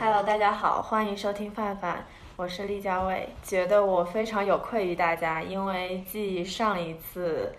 [0.00, 1.96] Hello，大家好，欢迎收听范范，
[2.36, 3.28] 我是厉佳伟。
[3.42, 7.54] 觉得我非常有愧于大家，因为继上一次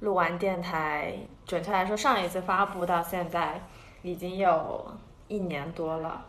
[0.00, 1.14] 录完电台，
[1.46, 3.60] 准确来说，上一次发布到现在
[4.02, 4.92] 已经有
[5.28, 6.26] 一年多了。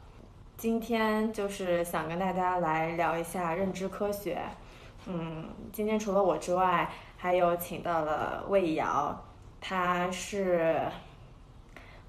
[0.62, 4.38] 今天就是想跟大家来聊一下认知科学。
[5.07, 9.20] 嗯，今天除了我之外，还有请到了魏瑶，
[9.59, 10.80] 她是，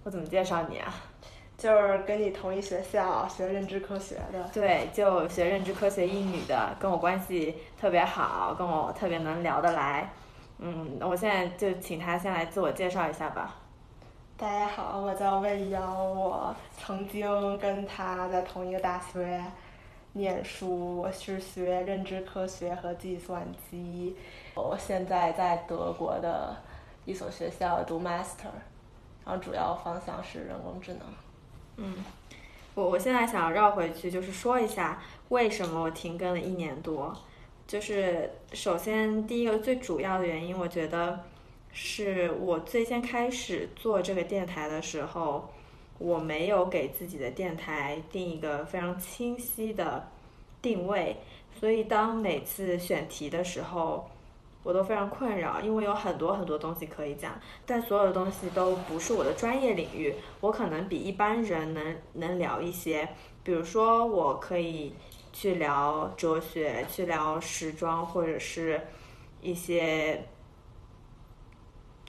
[0.04, 0.92] 我怎么介绍你啊？
[1.56, 10.12] 就是跟你同一学校学认知科学的，对，就学认知科学一女的，跟我关系特别好，跟我特别能聊得来。
[10.58, 13.61] 嗯，我现在就请她先来自我介绍一下吧。
[14.42, 19.40] 大家好，我叫魏瑶，我曾经跟他在同一个大学
[20.14, 24.16] 念书，我是学认知科学和计算机。
[24.56, 26.56] 我现在在德国的
[27.04, 28.50] 一所学校读 master，
[29.24, 31.02] 然后主要方向是人工智能。
[31.76, 32.04] 嗯，
[32.74, 37.16] 我我现在想绕回去，就是说一下为什么我停更了一年多。
[37.68, 41.20] 就是首先第一个最主要的原因，我觉得
[41.72, 45.50] 是我最先开始做这个电台的时候，
[45.98, 50.08] 我没有给自己的电台定一个非常清晰的
[50.60, 51.16] 定位，
[51.58, 54.08] 所以当每次选题的时候。
[54.64, 57.32] 我都非常困扰，因为有很多很多东西可以讲，
[57.66, 60.14] 但所有的东西都不是我的专业领域。
[60.40, 63.08] 我可能比一般人能能聊一些，
[63.42, 64.94] 比如说我可以
[65.32, 68.80] 去聊哲学，去聊时装，或者是
[69.40, 70.22] 一些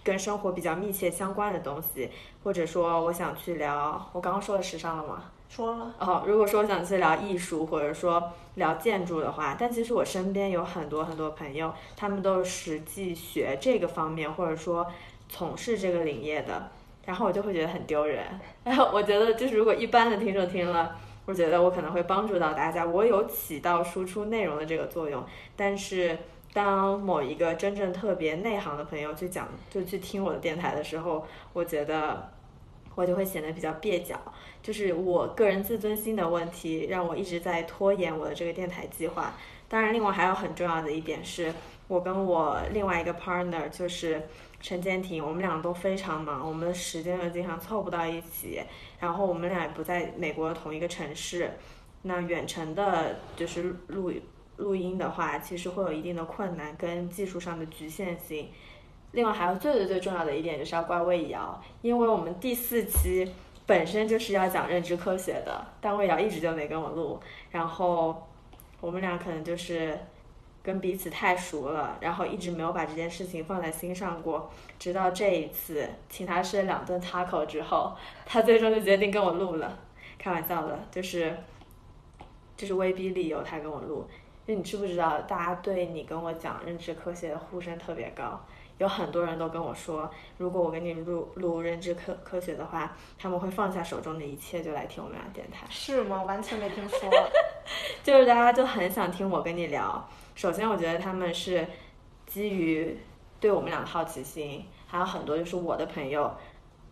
[0.03, 2.09] 跟生活比较密切相关的东西，
[2.43, 5.23] 或者说我想去聊，我刚刚说的时尚了吗？
[5.49, 14.85] 说了哦，如果说我想去聊艺术，或者说聊建筑的话，但其实我身边有很多很多朋友，他们都是实际学这个方面，或者说
[15.29, 16.71] 从事这个领业的，
[17.05, 18.25] 然后我就会觉得很丢人。
[18.65, 20.95] 然后我觉得，就是如果一般的听众听了，
[21.25, 25.23] 我觉得我可能会帮助到大家，我有起到输出内容的这个作用。
[25.55, 26.17] 但是
[26.53, 32.31] 当某一个真正特别内行的朋友去讲，就去听我的电台的时候，我觉得
[32.93, 34.19] 我就会显得比较蹩脚。
[34.61, 39.33] 就是我个人自尊心的问题，让我一直在拖延我的这个电台计划。
[39.67, 41.51] 当然，另外还有很重要的一点是，
[41.87, 44.21] 我跟我另外一个 partner 就是
[44.61, 48.61] 陈建婷，我们俩都非常忙，我们的时间又经常凑不到一起。
[48.99, 51.51] 然后我们俩也不在美国同一个城市，
[52.03, 54.11] 那远程的，就是录
[54.57, 58.49] 录音的话，其实会有一定的困难跟技术上的局限性。
[59.11, 63.31] 另外还有最最最重要的一点就是要怪魏瑶，因为我们第四期。
[63.65, 67.17] 本身就是要讲认知科学的，但魏瑶一直就没跟我录，
[67.49, 68.27] 然后
[68.81, 69.97] 我们俩可能就是
[70.61, 79.79] 跟彼此太熟了，然后一直没有把这件事情放在心上过，直到这一次请他吃了两顿 taco 之后，他最终就决定跟我录了。
[80.17, 81.33] 开玩笑的，就是
[82.57, 84.05] 就是威逼利诱他跟我录，
[84.45, 88.39] 就你知不知道，大家对你跟我讲认知科学的呼声特别高。
[88.79, 95.65] 有很多人都跟我说，如果我跟你录录认知科科学的话，他们会放下手中的一切就来听我们俩电台。
[95.69, 96.23] 是吗？
[96.23, 96.99] 完全没听说。
[98.03, 100.05] 就是大家就很想听我跟你聊。
[100.35, 101.65] 首先，我觉得他们是
[102.25, 102.97] 基于
[103.39, 106.35] 对我们俩的好奇心，还有很多就是我的朋友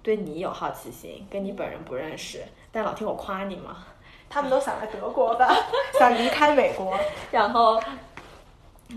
[0.02, 2.42] 对你有好奇心，跟你本人不认识，
[2.72, 3.86] 但老听我夸你嘛。
[4.32, 5.54] 他们都想来德国吧，
[6.00, 6.98] 想离开美国，
[7.32, 7.78] 然后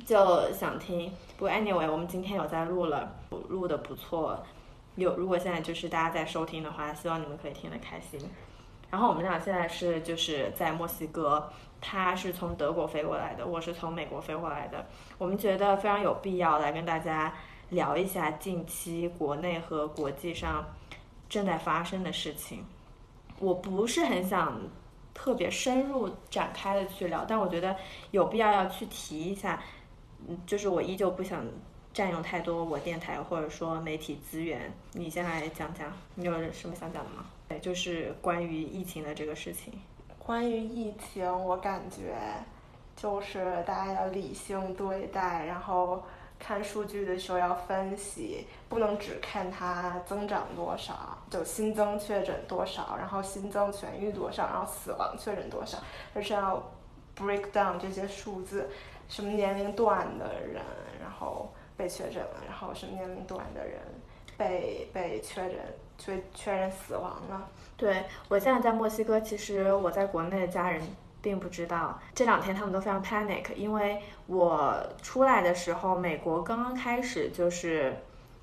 [0.07, 1.13] 就想听。
[1.37, 3.13] 不过 anyway，我们今天有在录了，
[3.49, 4.41] 录的不错。
[4.95, 8.21] 有如果现在就是大家在收听的话，希望你们可以听得开心。
[8.93, 14.87] 然后我们俩现在是就是在墨西哥，他是从德国飞过来的，我是从美国飞过来的。
[15.19, 17.35] 我们觉得非常有必要来跟大家
[17.71, 20.65] 聊一下近期国内和国际上
[21.29, 22.65] 正在发生的事情。
[23.41, 24.57] 我不是很想
[25.15, 27.75] 特别深入展开的去聊，但我觉得
[28.11, 29.63] 有必要要去提一下。
[30.27, 31.47] 嗯，就是我依旧不想
[31.93, 34.73] 占用太多我电台或者说媒体资源。
[34.93, 37.27] 你先来讲讲，你有什么想讲的吗？
[37.49, 39.73] 对，就是关于疫情的这个事情。
[40.19, 42.15] 关于疫情，我感觉
[42.97, 46.03] 就是大家要理性对待，然后
[46.39, 55.79] 看数据的时候要分析，不能只看它增长多少，就新增确诊多少，然后新增痊愈多少，然后死亡确诊多少，
[56.15, 56.63] 而是要
[57.19, 58.71] break down 这些数字。
[59.09, 60.63] 什么年龄段的人，
[61.03, 63.81] 然后被确诊了，然后什么年龄段的人
[64.37, 65.59] 被被确诊
[65.99, 67.49] 确确认死亡了。
[67.77, 70.81] 对我现在在墨西哥，其实我在国内的家人
[71.21, 71.99] 并不知道。
[72.15, 77.97] 这两天他们都非常 panic，因为我出来的时候，美国刚刚开始就是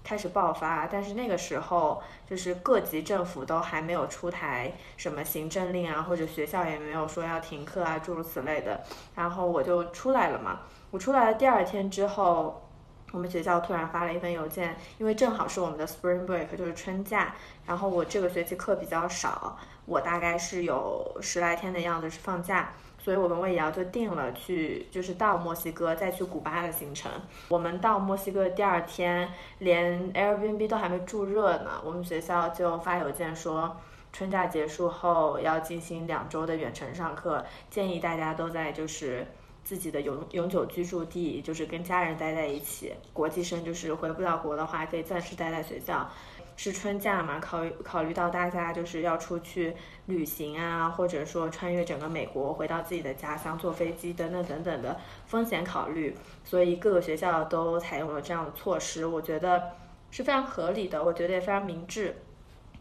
[0.04, 8.82] 开始爆发，但是那个时候就是各级政府都还没有出台什么行政令啊，或者学校也没有说要停课啊，诸如此类的。
[9.16, 10.62] 然后我就出来了嘛。
[10.92, 12.68] 我出来了第二天之后。
[13.14, 17.36] 我们学校突然发了一份邮件，因为正好是我们的 Spring Break，就是春假。
[17.66, 22.72] 然后我这个学期课比较少，我大概是有十来天的样子是放假，
[23.04, 27.12] 所以我跟魏瑶就定了去，就是到墨西哥再去古巴的行程。
[27.50, 29.28] 我们到墨西哥的第二天，
[29.60, 33.76] 连 Airbnb 都还没住热呢，我们学校就发邮件说，
[34.14, 39.26] 春假结束后要进行两周的远程上课，建议大家都在就是。
[39.64, 46.10] 自己的永永久居住地就是跟家人待在一起，国际生就是回不了国的话，可以暂时待在学校。
[46.56, 49.76] 是春假嘛，考考虑到大家就是要出去
[50.06, 59.72] 旅行啊，或者说穿越整个美国回到自己的家乡，坐飞机等等等等的风险考虑，所以各个学校都采用了这样的措施，我觉得
[60.12, 62.16] 是非常合理的，我觉得也非常明智。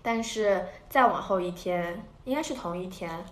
[0.03, 3.25] 但是再往后一天，应该是同一天，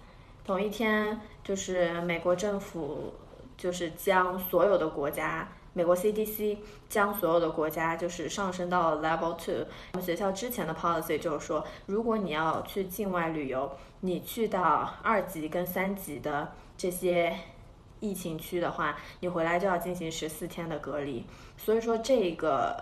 [0.45, 3.15] 同一天就是美国政府。
[3.59, 6.59] 就是将所有的国家，美国 CDC
[6.89, 9.65] 将所有的国家就是上升到了 Level Two。
[9.93, 13.71] 我们学校之前的 policy 就是说，如果你要去境外旅游，
[14.01, 17.33] 你去到二级跟三级的这些
[18.01, 21.25] 疫情区的话，你回来就要进行十四天的隔离。
[21.57, 22.77] 所以说，这个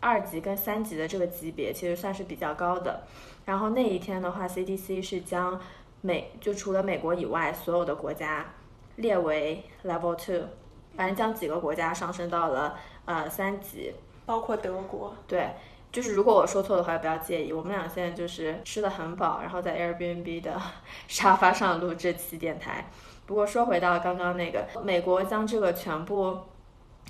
[0.00, 3.02] 二级跟三级的这个级别其实算是比较高的。
[3.44, 5.60] 然后那一天的话，CDC 是将
[6.00, 8.54] 美就除了美国以外所有的国家。
[8.96, 10.48] 列为 Level Two，
[10.96, 13.92] 反正将几个国家上升到了呃三级，
[14.26, 15.14] 包括德国。
[15.26, 15.50] 对，
[15.90, 17.52] 就是如果我说错的话，不要介意。
[17.52, 20.60] 我们俩现在就是吃的很饱，然后在 Airbnb 的
[21.08, 22.86] 沙发上录这期电台。
[23.26, 26.38] 不过说回到刚刚那个，美国将这个全部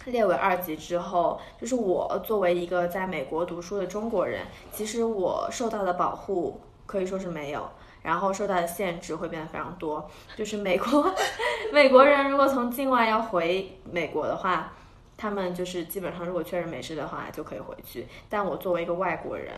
[0.04, 7.68] 列为二级之后，就是我作为一个在美国读书的中国人，其实我受到的保护可以说是没有。
[8.02, 11.14] 然后受到的限制会变得非常多，就是美国
[11.72, 14.72] 美国人如果从境外要回美国的话，
[15.16, 18.08] 他们就是基本上如果确认没事的话就可以回去。
[18.28, 19.54] 但我作为一个外国人，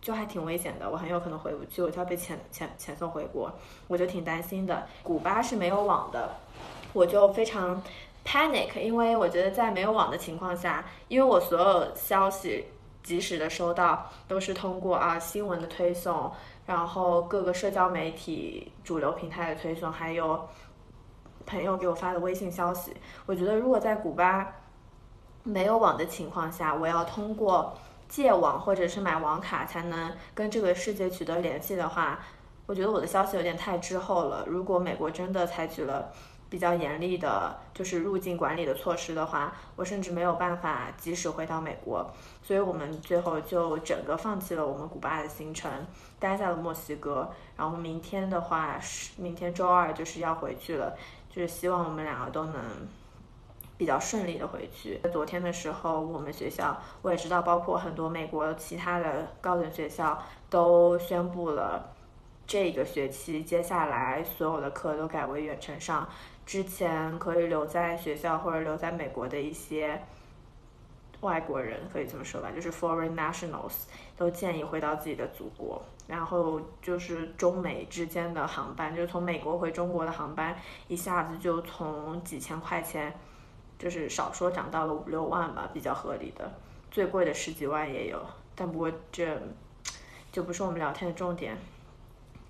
[0.00, 3.52] 就还挺危险的，我很有可能回不去，我就要被遣遣遣送回国，
[3.88, 4.86] 我就挺担心的。
[5.02, 6.36] 古巴是没有网的，
[6.92, 7.82] 我就非常
[8.24, 12.66] panic，因为我觉得在没有网的情况下，因为我所有消息
[13.02, 16.32] 及时的收到都是通过啊新闻的推送。
[16.68, 20.46] 然后各个社交媒体主流平台的推送，还有
[21.46, 22.94] 朋友给我发的微信消息，
[23.24, 24.46] 我觉得如果在古巴
[25.44, 27.74] 没有网的情况下，我要通过
[28.06, 32.18] 借网或者是买网卡才能跟这个世界取得联系的话，
[32.66, 34.44] 我觉得我的消息有点太滞后了。
[34.46, 36.12] 如果美国真的采取了
[36.50, 42.10] 比较严厉的，就是入境管理的措施的话，我甚至没有办法及时回到美国。
[42.42, 45.70] 所以我们最后就整个放弃了我们古巴的行程，
[46.18, 47.30] 待在了墨西哥。
[47.56, 50.96] 然后明天的话是明天周二就是要回去了，
[51.28, 52.54] 就是希望我们两个都能
[53.76, 54.98] 比较顺利的回去。
[55.12, 61.92] 昨天的时候，我们学校我也知道，包括很多美国其他的高等学校都宣布了，
[62.46, 66.08] 这个学期接下来所有的课都改为远程上。
[66.48, 70.00] 之前可以留在学校或者留在美国的一些。
[71.20, 73.72] 外国人可以这么说吧，就是 foreign nationals
[74.16, 75.82] 都建议回到自己的祖国。
[76.06, 83.12] 然后就是中美之间的航班，就是从美国回中国的航班，一下子就从几千块钱，
[83.78, 86.50] 就是少说涨到了五六万吧，比较合理的。
[86.90, 88.24] 最贵的十几万也有，
[88.54, 89.38] 但不过这
[90.30, 91.58] 就不是我们聊天的重点。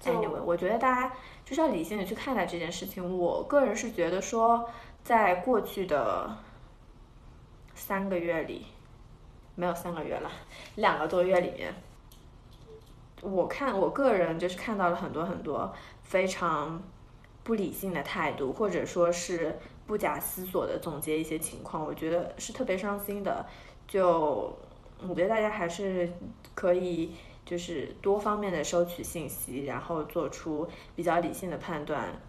[0.05, 1.12] Anyway，我觉得大家
[1.49, 3.19] 就是要理性的去看待这件事情。
[3.19, 4.69] 我个人是觉得说，
[5.02, 6.37] 在过去的。
[7.81, 8.67] 三个月里，
[9.55, 10.28] 没有三个月了，
[10.75, 11.73] 两个多月里面，
[13.23, 16.83] 我看我个人就是看到了很多很多非常
[17.45, 23.47] 不理性的态度，或者说是不假思索的总结一些情况，我觉得是特别伤心的。
[23.87, 24.59] 就
[25.07, 26.12] 我觉得大家还是
[26.57, 27.14] 可以
[27.49, 32.21] 就是多方面的收取信息，然后做出比较理性的判断。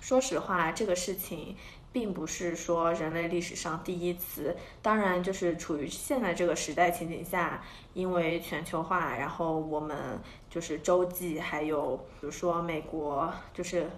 [0.00, 1.56] 说实话，这个事情。
[1.92, 7.64] 并不是说人类历史上第一次，当然就是处于现在这个时代情景下，
[7.94, 13.90] 因为全球化，然后我们就是洲际，还有比如说美国，就是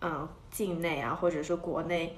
[0.00, 2.16] 嗯境内啊，或者是国内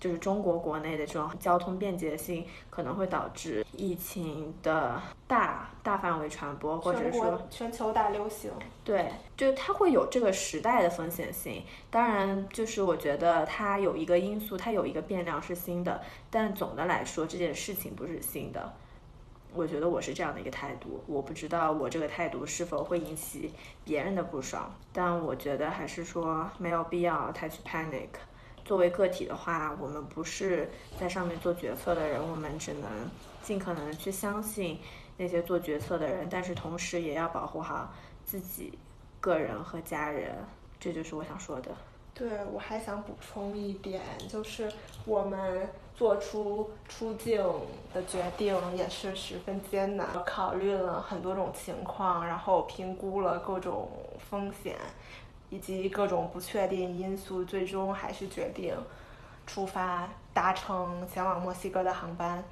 [0.00, 8.50] 就是中国国内的这种交通便捷性，可能会导致疫情的大大范围传播，或者说国全球大流行。
[8.84, 11.62] 对，就是它会有这个时代的风险性。
[11.90, 16.00] 当然，就是我觉得它有一个因素，它有一个变量是新的，
[16.30, 18.72] 但总的来说这件事情不是新的。
[19.54, 23.50] 我觉得我是这样的一个态度，我不知道我这个态度是否会引起
[23.82, 28.08] 别人的不爽，但我觉得还是说没有必要太去 panic。
[28.68, 30.68] 作为个体的话，我们不是
[31.00, 32.90] 在上面做决策的人，我们只能
[33.42, 34.78] 尽可能的去相信
[35.16, 37.94] 那些做决策的人，但是同时也要保护好
[38.26, 38.78] 自己
[39.20, 40.34] 个人和家人，
[40.78, 41.70] 这就是我想说的。
[42.12, 44.70] 对，我还想补充一点，就是
[45.06, 47.42] 我们做出出境
[47.94, 53.88] 的决定也是十分艰难，考虑了很多种情况，然后评估了各种
[54.28, 54.76] 风险
[55.50, 58.74] 以及各种不确定因素，最终还是决定
[59.46, 62.42] 出发，搭乘前往墨西哥的航班。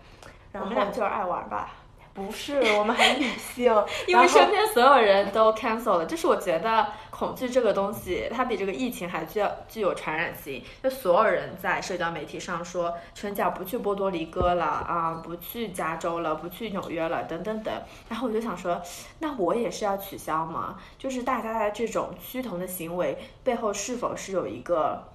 [0.52, 1.70] 然后我们俩就是爱玩吧。
[2.16, 3.70] 不是，我们很理性，
[4.08, 10.64] 因为身边所有人都 cancel 了，就是我觉得恐惧这个东西，它比这个疫情还具有具有传染性。
[10.82, 17.74] 就所有人在社交媒体上说春假不去波多黎各了啊，不去加州了，不去纽约了，等等等。
[18.08, 18.80] 然后我就想说，
[19.18, 20.78] 那我也是要取消吗？
[20.98, 25.06] 就是大家的这种趋同的行为背后是否是有一个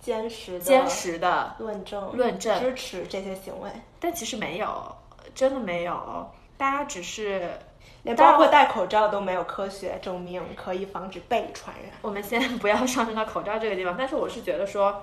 [0.00, 2.60] 坚实的坚实的论证论证？
[2.60, 3.70] 支持这些行为，
[4.00, 4.96] 但其实没有，
[5.38, 7.48] 真的没有，大家只是。
[8.04, 11.92] 连包括戴口罩都没有科学证明可以防止被传染。
[12.00, 15.02] 我们先 不要上升到口罩这个地方，但是我是觉得说，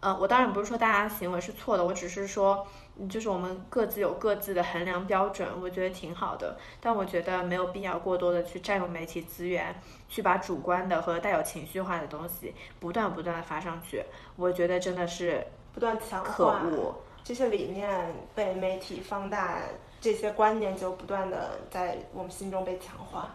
[0.00, 2.66] 呃，我当然不是说大家行为是错的，我只是说，
[2.98, 6.56] 嗯就是我们各自有各自的衡量标准，我觉得挺好的。
[6.80, 9.74] 但我觉得没有必要过多的去占用媒体资源，
[10.08, 14.04] 去把主观的和带有情绪化的东西不断不断的发上去，
[14.36, 16.94] 我觉得真的是不断强可恶。
[17.28, 19.58] 这些理念被媒体放大，
[20.00, 23.28] 这些观念就不断的在我们心中被强化，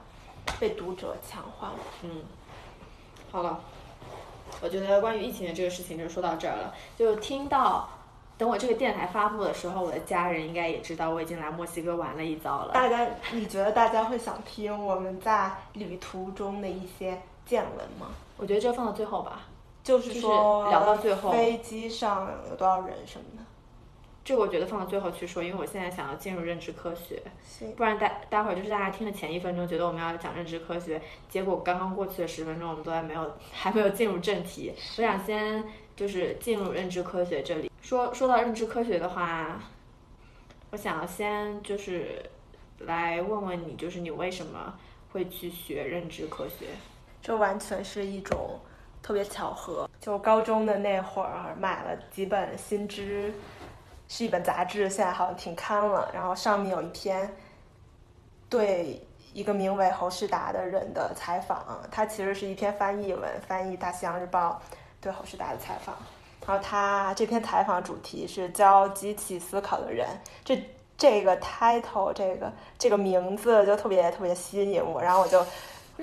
[0.59, 1.73] 被读者强化。
[2.01, 2.23] 嗯，
[3.31, 3.59] 好了，
[4.63, 6.73] 我觉得关于疫情的这个事情就说到这儿了。
[6.97, 7.87] 就听到，
[8.35, 12.73] 等我这个电台发布的时候，我的家人应该也知道我已经来墨西哥玩了一遭了。
[12.73, 18.07] 大家，你觉得大家会想听我们在旅途中的一些见闻吗？
[18.37, 19.41] 我觉得这放到最后吧，
[19.83, 23.32] 就是就是说，聊到最后飞机上有多少人什么的。
[24.23, 34.73] 这个我觉得放到最后去说，因为我现在想要进入认知科学，行，不然待待会儿就是大家听了前一分钟觉得我们要讲认知科学，结果刚刚过去的十分钟我们都还没有还没有进入正题。
[34.97, 35.63] 我想先
[35.95, 37.69] 就是进入认知科学这里。
[37.81, 39.59] 说说到认知科学的话，
[40.71, 42.23] 我想要先就是
[42.79, 44.73] 来问问你，就是你为什么
[45.11, 46.67] 会去学认知科学？
[47.21, 48.59] 这完全是一种
[49.01, 49.89] 特别巧合。
[49.99, 53.33] 就高中的那会儿买了几本新知，
[54.15, 56.07] 是一本杂志，现在好像停刊了。
[56.13, 57.35] 然后上面有一篇
[58.47, 59.01] 对
[59.33, 64.61] 一个名为侯世达的人的采访，他其实是一篇翻译文，翻译《大西洋日报》
[65.01, 65.95] 对侯世达的采访。
[66.45, 70.07] 然后他这篇采访主题是教机器思考的人，
[70.45, 70.63] 这
[70.95, 75.43] 这个 title 这个这个名字就特别特别吸引我，然后我就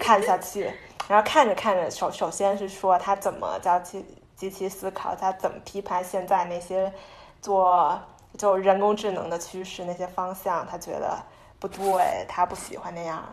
[0.00, 0.68] 看下去。
[1.06, 6.92] 然后看着看着，首首先是说他怎么教机机器思考，他怎么批判现在那些
[7.40, 8.00] 做
[8.38, 11.20] 就人工智能的趋势那些方向，他觉得
[11.58, 13.24] 不对，他不喜欢那样。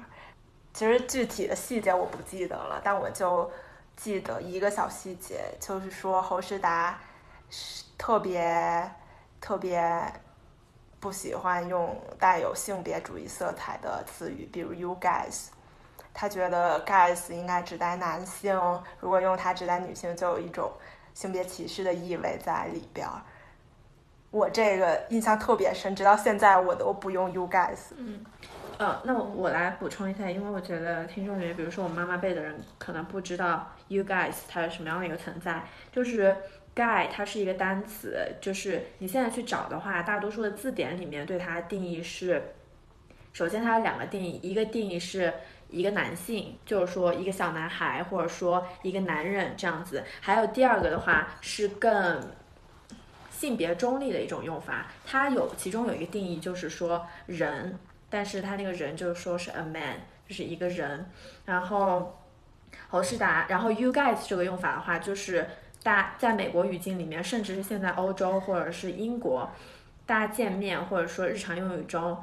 [0.74, 3.50] 其实具体的细节我不记得了，但我就
[3.96, 7.00] 记得一个小细节，就是说侯世达
[7.50, 8.92] 是特别
[9.42, 10.14] 特别
[11.00, 15.48] 不喜欢用带有性别主义色彩的词语，比如 “you guys”。
[16.14, 18.60] 他觉得 guys 应该指代男性，
[19.00, 20.72] 如果用它指代女性，就有一种
[21.14, 23.22] 性别歧视的意味在里边儿。
[24.38, 27.92] 我这个印象特别深，直到现在我都不用 you guys。
[27.98, 28.24] 嗯，
[28.78, 35.64] 呃，那我我来补充一下，因为我觉得听众里面，比如说我妈妈辈的人，可能不知道 you guys 它是什么样的一个存在。
[35.92, 36.36] 就是
[36.76, 42.40] guy 它是一个单词，就是你现在去找的话，大多数的字典里面对它的定义是，
[43.34, 45.34] 首先它有两个定义，一个定义是
[45.70, 50.04] 一个男性，就是说一个小男孩，或者说一个男人这样子。
[50.22, 52.22] 还有第二个的话是更
[53.38, 57.78] 性别中立的一种用法，它有其中有一个定义就是说人，
[58.10, 61.08] 但是它那个人就是说是 a man，就是一个人。
[61.46, 62.18] 然后
[62.90, 65.48] 侯世达，然后 you guys 这个用法的话，就是
[65.84, 69.48] 大在美国语境里面，甚至是现在欧洲或者是英国，
[70.08, 72.18] 大家见面或者说日常用语中，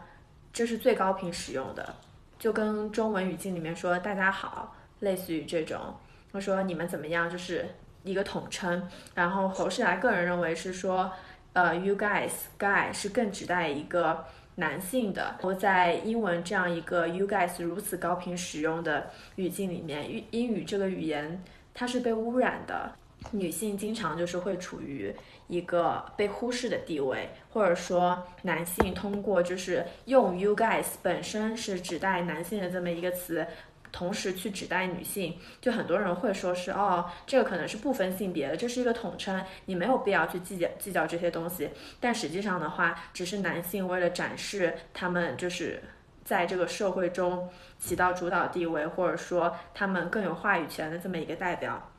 [0.52, 1.94] 这是最高频使用的，
[2.40, 5.94] 就跟中文语境里面说大家好，类似于这种，
[6.33, 7.66] 我说你们怎么样，就是
[8.04, 8.88] 一个统称。
[9.14, 11.11] 然后侯世达个人认为是说，
[11.54, 14.25] 呃，you guys guy 是更指代一个
[14.56, 15.37] 男性的。
[15.42, 21.42] 我在英文这样一个 you guys 如此高频使用的语境里面，英英语这个语言
[21.73, 22.92] 它是被污染的，
[23.32, 25.12] 女性经常就是会处于
[25.49, 33.46] 一个被忽视的地位，或者说男性通过就是用 you guys 本身是指代男性的这么一个词。
[33.95, 41.71] 同时去指代女性，就很多人会说是哦，这个可能是不分性别的，这是一个统称，你没有必要去计较计较这些东西。
[42.01, 45.81] 但实际上的话，只是男性为了展示他们就是
[46.25, 47.49] 在这个社会中
[47.79, 51.93] 起到主导地位，或者说他们更有话语权的这么一个代表。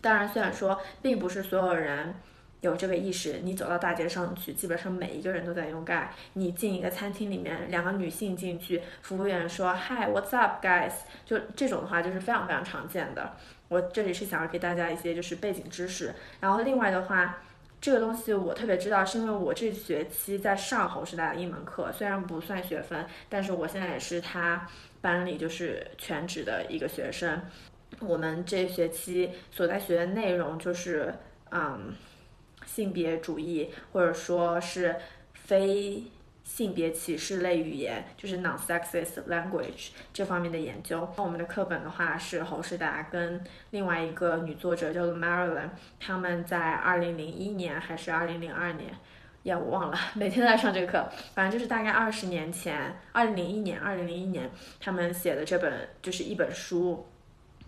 [0.00, 2.14] 当然，虽然说并不是所有人。
[2.60, 6.12] 有这个意识，你走到大街上去，基本上每一个人都在用盖。
[6.34, 10.92] 你进一个餐厅里面，两个女性进去，服务员说 Hi，What's up, guys？
[11.24, 13.32] 就这种的话，就是非常非常常见的。
[13.68, 16.14] 我这里是想要给大家一些就是背景知识。
[16.40, 17.38] 然后另外的话，
[17.80, 24.66] 这个东西我特别知道，是因为我这学期在上侯师大的一门课，虽然不算学分，但是我现在也是他
[25.00, 27.40] 班里就是全职的一个学生。
[28.00, 31.14] 我们这学期所在学的内容就是，
[31.52, 31.94] 嗯。
[32.72, 34.94] 性别主义，或者说是
[35.34, 36.04] 非
[36.44, 41.08] 性别歧视类语言，就是 non-sexist language 这方面的研究。
[41.16, 48.94] 那我们的课本的话是侯世达跟另外一个女作者叫做 Marilyn，他们在二零零一年还是二零零二年，
[49.42, 54.48] 呀我忘了，每天都在上这个课，反正就是大概二十年前，二零零一年，二零零一年
[54.78, 57.06] 他们写的这本就是一本书。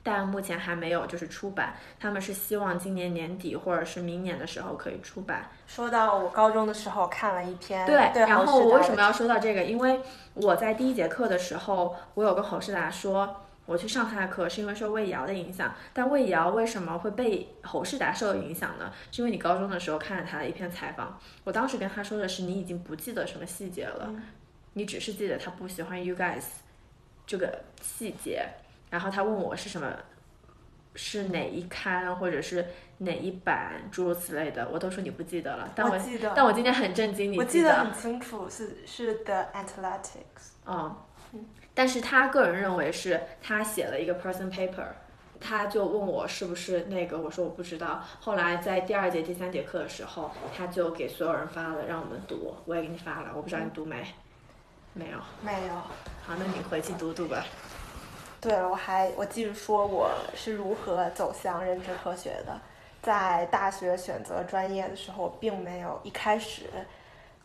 [0.04, 5.48] 但目前还没有就是出版，他们是希望今年年底或者是明年的时候可以出版。
[5.66, 9.62] 说到我高中的时候看了一篇，对，然后我为什么要说到这个？
[9.62, 10.00] 因为
[10.34, 15.72] 我在第一节课的时候，我有跟侯世达说，我去上他的课是因为受魏瑶的影响。
[15.92, 18.92] 但魏瑶为什么会被侯世达受影响呢？
[19.12, 24.12] 是因为你高中的时候看了他的一篇采访，我当时跟他说的是，你已经不记得什么细节了，
[24.72, 26.42] 你只是记得他不喜欢 you guys
[27.24, 28.48] 这个细节。
[28.92, 29.90] 然后他问我是什么，
[30.94, 32.66] 是哪一刊或者是
[32.98, 35.72] 哪一版，诸如此类的，我都说你不记得了。
[35.74, 40.50] 但我记得，但我今天很震惊，你记得很清楚，是是 The Athletics。
[40.66, 40.94] 嗯，
[41.72, 44.84] 但是他个人认为是他写了一个 person paper，
[45.40, 48.04] 他就问我是不是那个，我说我不知道。
[48.20, 54.06] 后来在第二节、第三节课的时候，他就给所有人发了，让我们读，我也给你发了，我不知道你读没？
[54.92, 55.74] 没有，没有。
[55.74, 57.42] 好，那你回去读读吧。
[58.42, 62.60] 对，我还我继续说我是如何走向认知科学的。
[63.00, 66.64] 在大学选择专业的时候，并没有一开始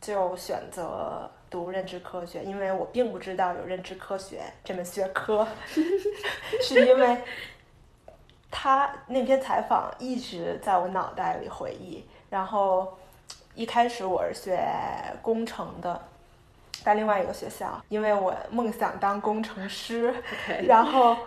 [0.01, 5.47] 就选择读认知科学，因为我并不知道有认知科学这门学科，
[6.63, 7.21] 是因为
[8.49, 12.03] 他那篇采访一直在我脑袋里回忆。
[12.31, 12.97] 然后
[13.53, 14.60] 一开始我是学
[15.21, 16.07] 工程的。
[16.88, 20.15] 在另外一个学校，因为我梦想当工程师，
[20.65, 21.17] 然后，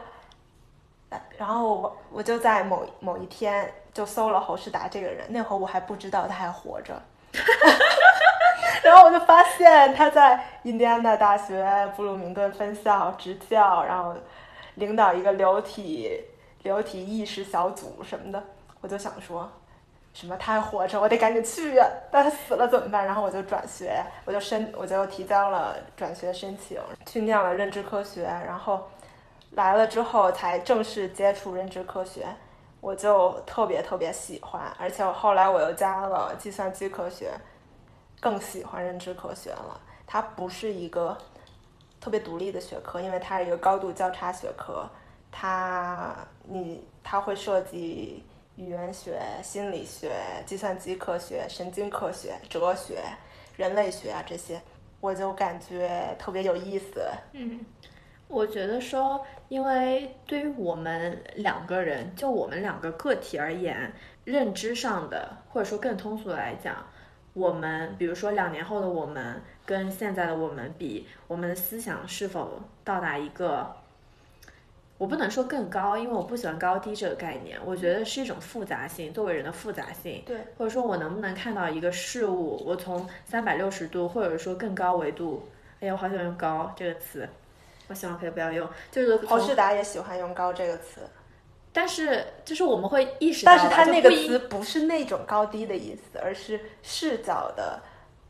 [1.37, 6.99] 然后我我就在某某一天就搜了侯世达这个人，那会儿我还不知道他还活着，
[8.83, 14.17] 然后我就发现他在印第安纳大学布鲁明顿分校执教，然后
[14.77, 16.25] 领导一个流体
[16.63, 18.43] 流体意识小组什么的，
[18.81, 19.47] 我就想说。
[20.13, 20.37] 什么？
[20.37, 21.87] 他还活着，我得赶紧去呀！
[22.11, 23.07] 但他死了怎么办？
[23.07, 28.25] 然后我就转学，我就申，我就提交了转学申请，去念了认知科学。
[28.25, 28.89] 然后
[29.53, 32.27] 来了之后才正式接触认知科学，
[32.81, 34.61] 我就特别特别喜欢。
[34.79, 37.31] 而且我后来我又加了计算机科学，
[38.21, 39.81] 更喜欢认知科学了。
[40.09, 41.17] 它不是一个
[42.01, 44.85] 特别独立的学科，因为它是一个高度交叉学科。
[45.31, 48.25] 它你它会涉及。
[48.57, 50.13] 语言学、心理学、
[50.45, 53.03] 计算机科学、神经科学、哲学、
[53.57, 54.61] 人类学啊，这些
[55.01, 57.01] 我就感觉特别有意思。
[57.33, 57.61] 嗯，
[58.29, 63.93] 我觉得说，因为对于我们两个人，就我们两个个体而言，
[64.25, 66.85] 认知上的，或者说更通俗的来讲，
[67.33, 73.80] 我们比如说两年后的我们跟现在的我们比，我们的思想是否到达一个。
[75.01, 77.59] 我不能说更高，因为我不喜欢高低这个概念。
[77.65, 80.23] 我觉得是一种复杂性，作为人的复杂性。
[80.27, 85.49] 对，或者说我能不能看到一个事物，我从三百六十度，或者说更高维度。
[85.81, 87.27] 哎呀，我好喜欢用“高”这个词，
[87.89, 88.69] 我希望可以不要用。
[88.91, 91.01] 就是侯世达也喜欢用“高”这个词，
[91.73, 97.81] 但是就是我们会意识到，但是他那个词不是那种高低的意思，而是视角的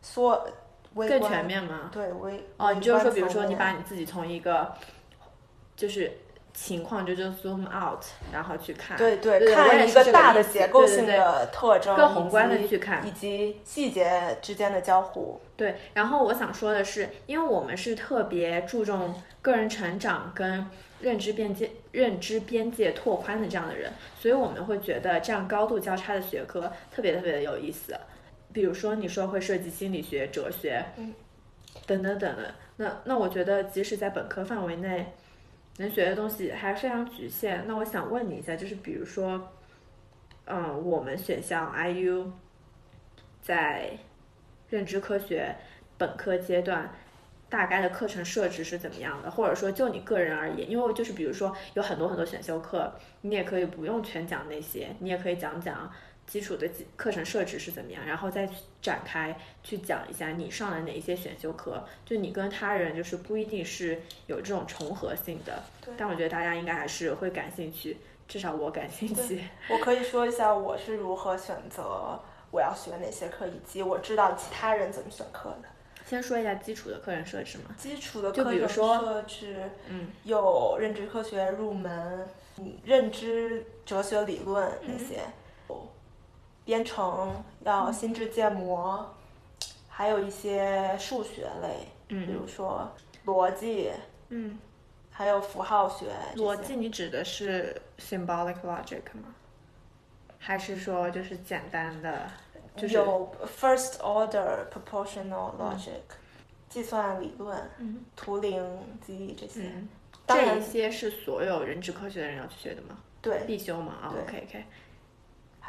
[0.02, 0.48] 缩
[0.94, 1.90] 更全面吗？
[1.92, 4.72] 对，微哦，你就是说，比如说你把你自己从一个
[5.74, 6.12] 就是。
[6.52, 8.96] 情况就就 zoom out，然后去看。
[8.96, 15.40] 对对，我也看一个大的结构性对对对的特征，更宏观的去看以及细节之间的交互。
[15.56, 20.66] 对，然后我想说的是，因为我们是特别注重个人成长跟
[21.00, 27.94] 认知边界、认知边界拓宽的这样的人，所以我们会觉得这样高度交叉的学科特别特别的有意思。
[28.52, 31.14] 比如说，你说会涉及心理学、哲学，嗯，
[31.86, 32.44] 等等等等，
[32.76, 35.14] 那那我觉得即使在本科范围内，
[35.80, 37.64] 能学的东西还非常局限。
[37.66, 39.50] 那我想问你一下，就是比如说，
[40.44, 42.26] 嗯，我们选校 IU
[43.40, 43.98] 在
[44.68, 45.56] 认知科学
[45.96, 46.92] 本科阶段，
[47.48, 49.30] 大概的课程设置是怎么样的？
[49.30, 55.90] 或者说就你个人而言，因为就是比如说有很多很多选修课，你也可以不用全讲那些，你也可以讲讲
[56.30, 65.64] 基础的课程设置是怎么样，然后再去展开去讲一下你上了哪一些选修课，就你跟他人就是不一定是有这种重合性的，
[65.98, 67.96] 但我觉得大家应该还是会感兴趣，
[68.28, 69.42] 至少我感兴趣。
[69.68, 72.20] 我可以说一下我是如何选择
[72.52, 75.68] 我要学哪些课，以及我知道其他人怎么选课的。
[76.06, 79.56] 先说一下基础的课程设置嘛，基础的课程设置
[79.88, 81.92] 嗯，有认知科学入门、
[82.58, 85.22] 嗯认知哲学理论那些，有
[86.70, 89.04] 编程要心智建模，
[89.88, 92.88] 还有一些数学类，嗯比如说
[93.26, 93.90] 逻辑，
[94.28, 94.56] 嗯，
[95.10, 96.06] 还有符号学。
[96.36, 99.34] 逻辑你指的是 symbolic logic 吗？
[100.38, 102.30] 还是说就是简单的，
[102.76, 103.28] 就是有
[103.60, 106.02] first order proportional logic，、
[106.68, 108.64] 计算理论、嗯图灵
[109.04, 109.62] 机这些。
[109.62, 109.88] 嗯，
[110.24, 112.96] 当然这一些是所有人质科学的人要去学的吗？
[113.20, 113.92] 对，必修吗？
[114.00, 114.64] 啊、对 o k OK。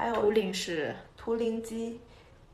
[0.01, 1.99] 还有图灵是图灵机，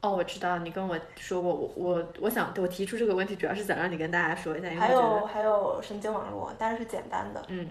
[0.01, 7.69] 哦，我知道你跟我说过，我我我想我提出这个问题，主要是想让你跟大家说一下，因为还有还有神经网络，当然是简单的，嗯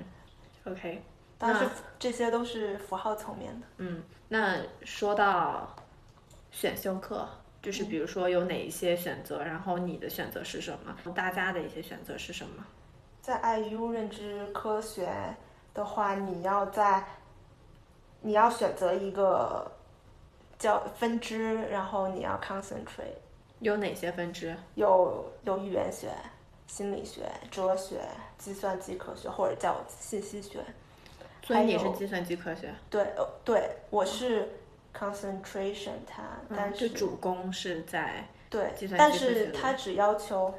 [0.64, 1.02] ，OK，
[1.36, 3.66] 当然是这些都是符号层面的。
[3.76, 5.76] 嗯，那说到
[6.50, 7.28] 选修课，
[7.60, 11.12] 就是比如说有哪一些选择，然后你的选择是什么？
[11.12, 12.64] 大家的一些选择是什么？
[13.20, 15.12] 在 IU 认知科学
[15.74, 17.04] 的话，你要在
[18.26, 19.70] 你要选择一个
[20.58, 23.14] 叫分支，然后你要 concentrate，
[23.60, 24.56] 有哪些分支？
[24.74, 26.10] 有有语言学、
[26.66, 28.00] 心理学、哲学、
[28.36, 30.58] 计算机科学，或者叫信息学。
[31.44, 34.48] 所以你是计算机科学，对，呃，对，我是
[34.92, 40.52] concentration 它，但嗯，是、主攻是在对但是它只要求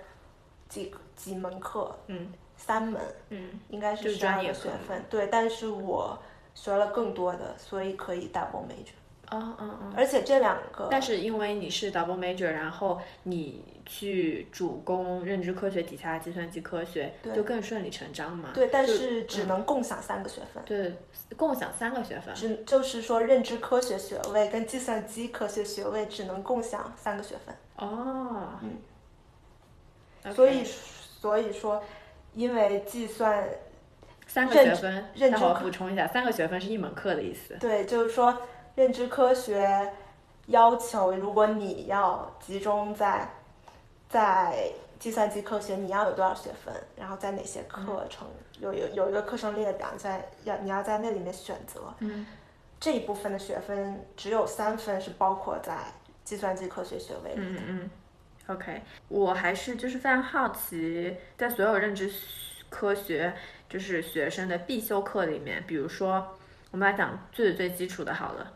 [0.69, 3.01] 几几门课，嗯三门，
[3.31, 5.03] 嗯应该是是十二个专业学分。
[5.09, 6.17] 对，但是我
[6.57, 8.97] 学了更多的，所以可以 double major。
[9.29, 9.93] 嗯嗯嗯。
[9.95, 18.49] 而且这两个，但是因为你是 double major，然后你去主攻认知科学底下计算机科学，对就更顺理成章嘛。
[18.55, 20.63] 对，但是只能共享三个学分。
[20.65, 20.97] 对，
[21.35, 22.33] 共享三个学分。
[22.33, 27.55] 只就是说，认知科学学位跟计算机科学学位只能共享三个学分。
[27.77, 31.81] 哦，嗯所以，所以说，
[32.33, 33.47] 因为计算
[34.27, 37.55] 三个学分，待会儿认知我补充一下，三个学分是一门课的意思。
[37.59, 38.37] 对，就是说
[38.75, 39.91] 认知科学
[40.47, 43.27] 要求，如果你要集中在
[44.09, 48.27] 在计算机科学，你要有多少学分，然后在哪些课程、
[48.59, 51.93] 有有有一个课程列表，你在要你要在那里面选择。
[51.99, 52.25] 嗯，
[52.79, 55.77] 这一部分的学分只有三分是包括在
[56.23, 57.41] 计算机科学学位里。
[57.41, 57.89] 嗯嗯
[58.47, 62.11] ，OK，我还是就是非常好奇，在所有认知
[62.69, 63.33] 科学
[63.69, 66.37] 就是学生的必修课里面，比如说
[66.71, 68.53] 我们来讲最最基础的好了，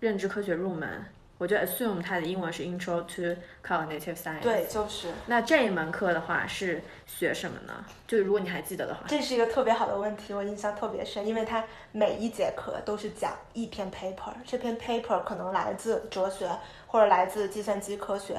[0.00, 1.04] 认知科学入门，
[1.38, 4.42] 我就 assume 它的英文是 Intro to Cognitive Science。
[4.42, 7.84] 对，就是那这一门课的话是学什么呢？
[8.06, 16.50] 就如果你还记得的话，这是一个特别好的问题，我印象特别深，因为它每一节课都是讲一篇 paper，这篇 paper 可能来自哲学，
[16.86, 18.36] 或者来自计算机科学，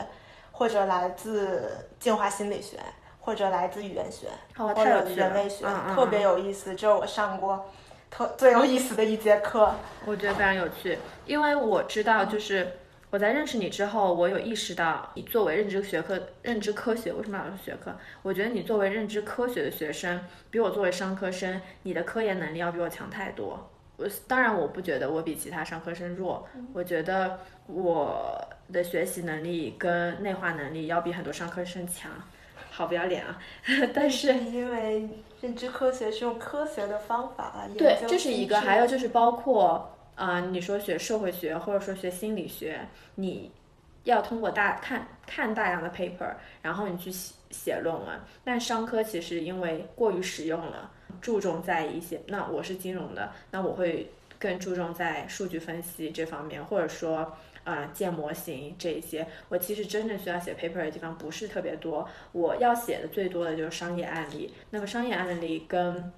[0.51, 2.79] 或者来自进化心理学，
[3.25, 6.75] 或者来自语言学，哦，或者太有趣了，人类学，特别嗯有意思。
[6.75, 7.65] 这是我上过
[8.11, 9.73] 特最有意思的一节课。
[10.05, 12.73] 我觉得非常有趣，因为我知道，就是
[13.09, 17.95] 我在认识你之后，我有意识到，你作为认知学科、认知科学，为什么老是学科？
[18.21, 23.71] 我觉得你作为认知科学的学生，比我作为商科生，你的科研能力要比我强太多。
[23.97, 28.39] 我当然我不觉得我比其他商科生弱，我觉得我
[28.71, 32.11] 的学习能力跟内化能力要比很多商科生强。
[32.75, 33.39] 好不要脸啊！
[33.95, 35.07] 但是因为
[35.41, 42.85] 认知科学是用科学的方法来研究对，这是一个，还有就是包括，啊，你说学社会学或者说学心理学，
[43.15, 43.49] 你
[44.03, 48.19] 要通过大看看大量的 paper，然后你去写写论文。
[48.43, 59.27] 但商科其实因为过于实用了，注重在一些，那我是金融的，那我会更注重在数据分析这方面，或者说啊建模型这一些。
[59.49, 64.53] 我其实真正需要写 paper 的地方不是特别多，我要写的最多的就是商业案例。
[64.69, 66.13] 那么商业案例跟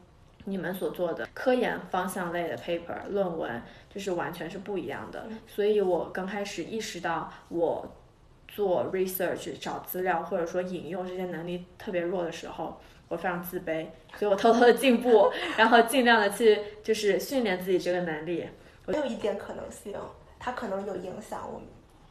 [0.46, 5.28] 你们所做的科研方向类的 paper 论文，就是完全是不一样的。
[5.48, 7.96] 所以我刚开始意识到我
[8.48, 12.80] 做 research 找资料或者说引用这些能力特别弱的时候，
[13.10, 18.48] 我非常自卑，所以我偷偷的进步，然后尽量的去就是训练自己这个能力。
[18.86, 19.94] 还有一点可能性，
[20.40, 21.62] 它可能有影响我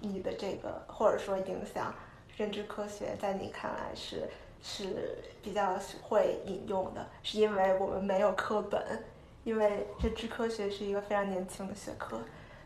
[0.00, 1.94] 你的这个，或者说影响
[2.36, 4.28] 认知科学，在你看来是。
[4.62, 9.04] 是比较会引用的，是因为我们没有课本，
[9.44, 12.18] 因为认知科学是一个非常年轻的学科，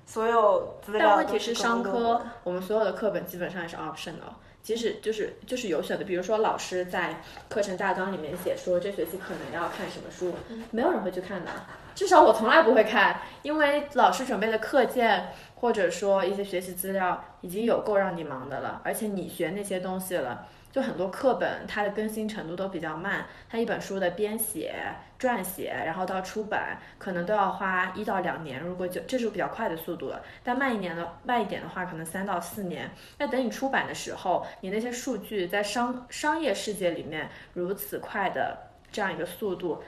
[0.07, 10.33] 所有资料但问题是商科，我们所有的课本基本上也是 optional，即使就是就是有选的，比如说老师在课程大纲里面写说这学期可能要看什么书，
[10.71, 11.51] 没有人会去看的，
[11.95, 20.47] 至少我从来不会看，因为老师准备的课件或者说一些学习资料已经有够让你忙的了，而且你学那些东西了。
[20.73, 23.27] 就很多课本，它的更新程度都比较慢。
[23.49, 24.73] 它一本书的编写、
[25.19, 28.61] 撰写，然后到出版，可能都要花一到两年。
[28.61, 32.89] 如果就这是比较快的速度了，但慢一年的慢一点的话，可能三到四年。
[33.19, 38.57] 那等你出版的时候，你那些数据在商商业世界里面如此快的
[38.93, 39.83] 这样一个速度，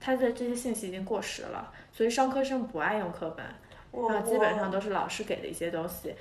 [0.00, 1.72] 它的这些信息已经过时了。
[1.92, 3.46] 所以商科生不爱用课本，
[3.90, 6.14] 我基本上都是老师给的一些东西。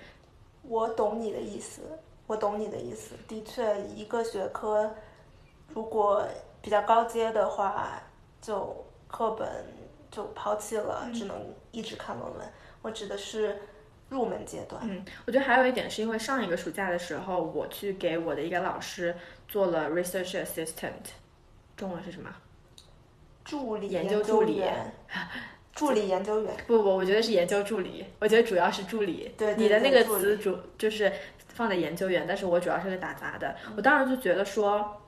[0.63, 1.81] 我懂你的意思。
[2.27, 4.95] 我懂你的意思，的确，一个学科
[5.67, 6.27] 如果
[6.59, 8.01] 比较高阶的话，
[8.41, 9.47] 就课本
[10.09, 12.41] 就抛弃了，只能一直看论文。
[12.81, 13.61] 我指的是
[14.09, 14.81] 入门阶段。
[14.83, 19.15] 嗯，我觉得还有一点是因为上一个暑假的时候，我去给我的一个老师
[19.47, 21.11] 做了 research assistant，
[21.77, 22.33] 中文是什么？
[23.45, 24.61] 助理研究助理。
[25.73, 26.53] 助理研究员。
[26.67, 28.05] 不不，我觉得是研究助理。
[28.19, 29.31] 我觉得主要是助理。
[29.37, 29.55] 对。
[29.55, 31.09] 你的那个词主就是。
[31.55, 33.55] 放在研究员，但是我主要是个打杂的。
[33.77, 35.01] 我当时就觉得说，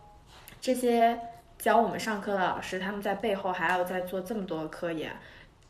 [0.61, 1.19] 这些
[1.59, 5.11] 教我们上课的老师，他们在背后还要再做这么多的科研，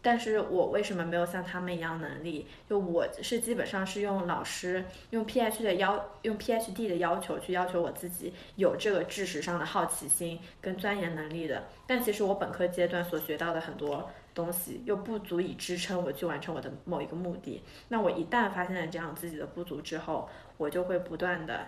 [0.02, 2.48] 但是我为什么没有像他们一样能力？
[2.70, 11.66] 就我是基本上是用老师用 Ph 的要用 PhD 的要求去要求我自己有这个知识上的好奇心跟钻研能力的。
[11.86, 17.62] 但其实我本科阶段所学到的很多东西又不足以支撑我去完成我的某一个目的。
[17.90, 21.68] 那我一旦发现了这样自己的不足之后，我就会不断的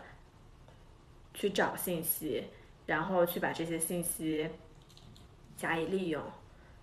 [1.33, 2.45] 去找信息，
[2.85, 4.47] 然后去把这些信息
[5.57, 6.23] 加以利用。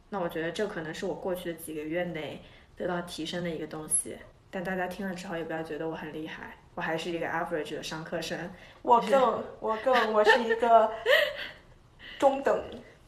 [0.09, 2.43] 那我觉得这可能是我过去的几个月内
[2.77, 4.17] 得到提升的一个东西。
[4.51, 8.39] 但大家听了之后也不要觉得我很厉害，我还是一个 average 的商科生。
[8.83, 10.91] 我更，我更，我是一个
[12.19, 12.65] 中等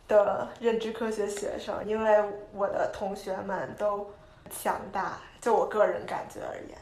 [0.06, 4.10] 的认知科学学生，因为我的同学们都
[4.50, 6.78] 强大，就我个人感觉而言。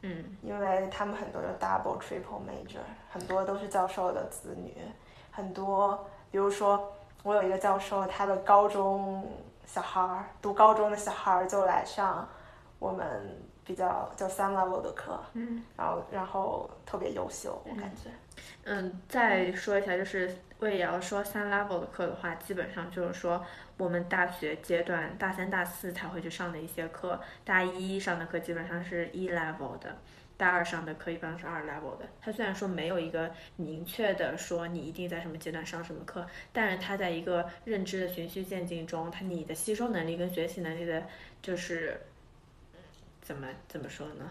[0.00, 4.74] 嗯，因为他们很多有 double triple major，很多都是教授的子女，
[5.30, 9.28] 很多，比如说我有一个教授，他的高中
[9.68, 12.26] 小孩儿读高中的小孩儿就来上
[12.78, 18.10] 我们比较叫三 level 的课，嗯，然后然后特别优秀，我感觉。
[18.64, 23.44] 嗯，再说一下，就是我也要说三 level 的课的话，基本上就是说
[23.76, 29.98] 我们大学阶段大三、大四才会去上的一些课，大一上的课基本上是一 level 的，
[30.38, 32.08] 大二上的课一般是二 level 的。
[32.22, 41.06] 它虽然说没有一个明确的说你一定在什么阶段上什么课，但是它在一个认知的循序渐进中，它你的吸收能力跟学习能力的，
[41.42, 42.00] 就是
[43.20, 44.30] 怎么怎么说呢？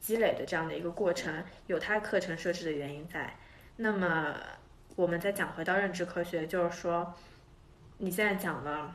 [0.00, 3.34] 积累的这样的一个过程，有它课程设置的原因在。
[3.76, 4.36] 那么，
[4.94, 7.12] 我们再讲回到认知科学，就是说，
[7.98, 8.94] 你现在讲了，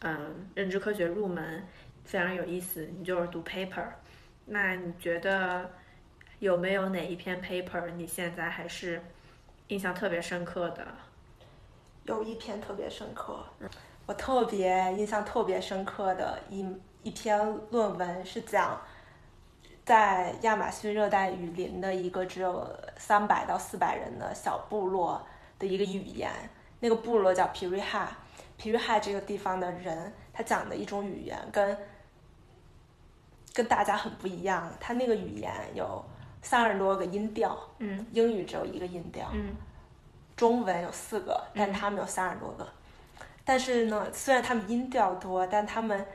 [0.00, 1.64] 嗯，认知科学入门
[2.04, 3.86] 非常有意思，你就是读 paper。
[4.46, 5.70] 那你觉得
[6.38, 9.02] 有没有哪一篇 paper 你现在还是
[9.68, 10.86] 印象特别深刻的？
[12.04, 13.44] 有一篇特别深刻，
[14.06, 16.66] 我特别印象特别深刻的一
[17.02, 17.38] 一篇
[17.70, 18.80] 论文是讲。
[19.84, 25.24] 在亚马逊热带雨林的一个只有三百到四百人的小部落
[25.60, 26.28] 的一个语言，
[26.80, 28.10] 那个部落叫皮瑞哈。
[28.56, 31.78] 皮瑞哈这个地方的人，他讲的一种语言跟
[33.56, 34.70] 跟大家很不一样。
[34.78, 36.04] 他那个语言有
[36.42, 39.54] 三十多个音调，嗯，英语只有一个音调，嗯，
[40.36, 42.68] 中文有四个，但他们有三十多个。
[43.46, 46.06] 但是呢，虽然他们音调多，但他们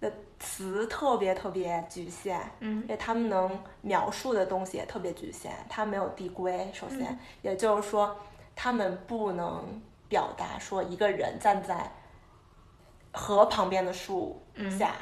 [0.00, 6.70] 的词特别特别局限，嗯因为他们能描述的东西也特别局限，他没有递归。
[6.72, 8.16] 首先，嗯也就是说，
[8.56, 11.92] 他们不能表达说一个人站在
[13.12, 14.40] 河旁边的树
[14.78, 14.94] 下，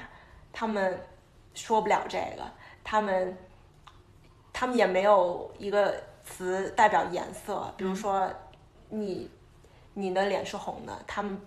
[0.52, 0.98] 他们
[1.54, 2.42] 说不了这个，
[2.82, 3.36] 他们
[4.52, 8.30] 他们也没有一个词代表颜色，比如说
[8.88, 9.30] 你
[9.94, 11.40] 你的脸是红的，他们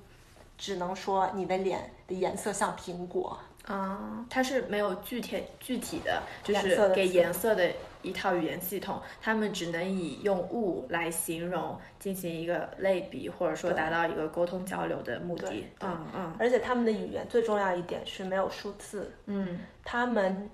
[0.58, 3.38] 只能说你的脸的颜色像苹果。
[3.66, 15.66] 啊，它是没有具体具体的，就是给颜色的一套语言系统，他们只能以用物来形容，进行一个类比，或者说达到一个沟通交流的目的。
[15.80, 16.36] 嗯嗯。
[16.38, 20.50] 而且他们的语言最重要一点是没有数字，嗯他们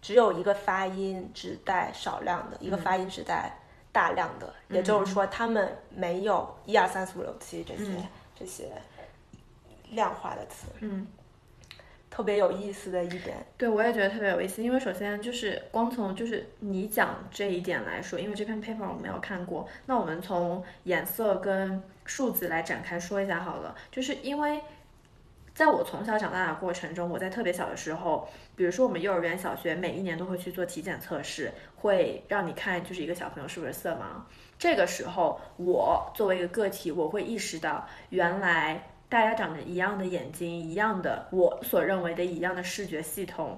[0.00, 3.58] 只有一个发音只带少量的，一个发音只带
[3.92, 7.84] 大量的，也就是说他们没有一二三四五六七这些、
[8.38, 8.70] 这些
[9.90, 11.06] 量化的词，嗯。
[12.08, 13.36] 特别有意思的一点。
[13.58, 23.76] 对，我也觉得特别有意思，因为首先就是光从就是你讲这一点来说，因为这篇 paper 我没有看过，那我们从颜色跟数字来展开说一下好了。
[23.90, 24.62] 就是因为
[25.56, 34.20] 在我从小长大的过程中，我在特别小的时候，比如说我们幼儿园、小学每一年都会去做体检测试，会让你看就是一个小朋友是不是色盲。
[34.58, 38.90] 这个时候，我作为一个个体，我会意识到原来。
[39.08, 43.56] 大家长着一样的眼睛，一样的我所认为的一样的视觉系统，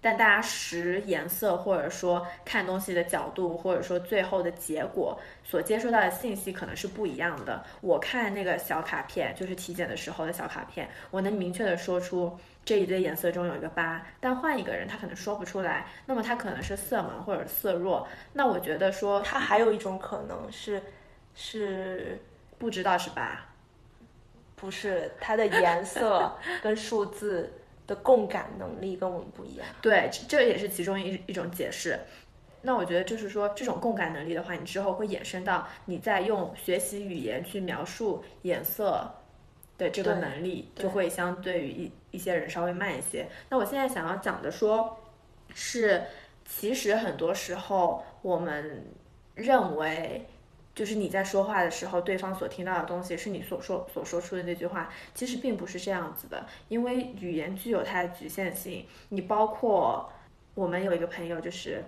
[0.00, 7.64] 但大家识颜色或者说看东西的角度，或者说最后的结果所接收到的信息可能是不一样的。
[7.80, 18.06] 我看那个小卡片，就是体检的时候的小卡片，我能明确的说出这一堆颜色中有一个八，但换一个人他可能说不出来，那么他可能是色盲或者色弱。
[18.32, 20.82] 那我觉得说他还有一种可能是
[21.34, 22.20] 是
[22.58, 23.44] 不知道是八。
[24.58, 27.52] 不是它的颜色跟数字
[27.86, 29.66] 的共感能力跟我们不一样。
[29.80, 31.98] 对，这这也是其中一一种解释。
[32.62, 39.08] 那我觉得就是说，这种共感能力的话，你之后会衍生到你在用学习语言去描述颜色
[39.78, 43.28] 的这个能力，就会相对于一一些人稍微慢一些。
[43.48, 44.98] 那我现在想要讲的说，
[45.54, 46.02] 是
[46.44, 48.84] 其实很多时候我们
[49.34, 50.26] 认为。
[50.76, 58.84] 就是你在说话的时候，对方所听到的东西是你所说所说出的那句话，其实并不是这样子的，因为语言具有它的局限性。
[59.08, 60.12] 你包括
[60.54, 61.82] 我们有一个朋友，就是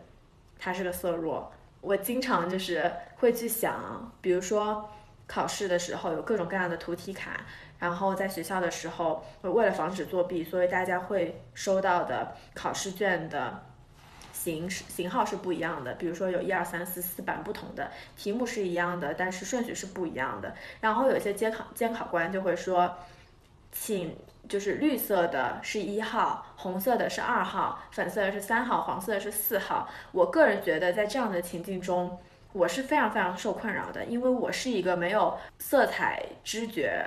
[0.58, 4.88] 他是个色弱，我经常就是会去想，比如说
[5.26, 7.44] 考试的时候有各种各样的图题卡，
[7.78, 13.67] 然后在学校的时候，为了防止作弊，所以大家会收到的考试卷的。
[14.38, 20.54] 型型号是不一样的，比如说有一二三四四版不同的题目是一样的，但是顺序是不一样的。
[20.80, 22.94] 然后有些监考监考官就会说，
[23.72, 24.16] 请
[24.48, 29.88] 就是绿色的是一号，红色的是二号，粉色的是三号，黄色的是四号。
[30.12, 32.18] 我个人觉得在这样的情境中，
[32.52, 37.04] 我是非常非常受困扰的，因为我是一个没有色彩知觉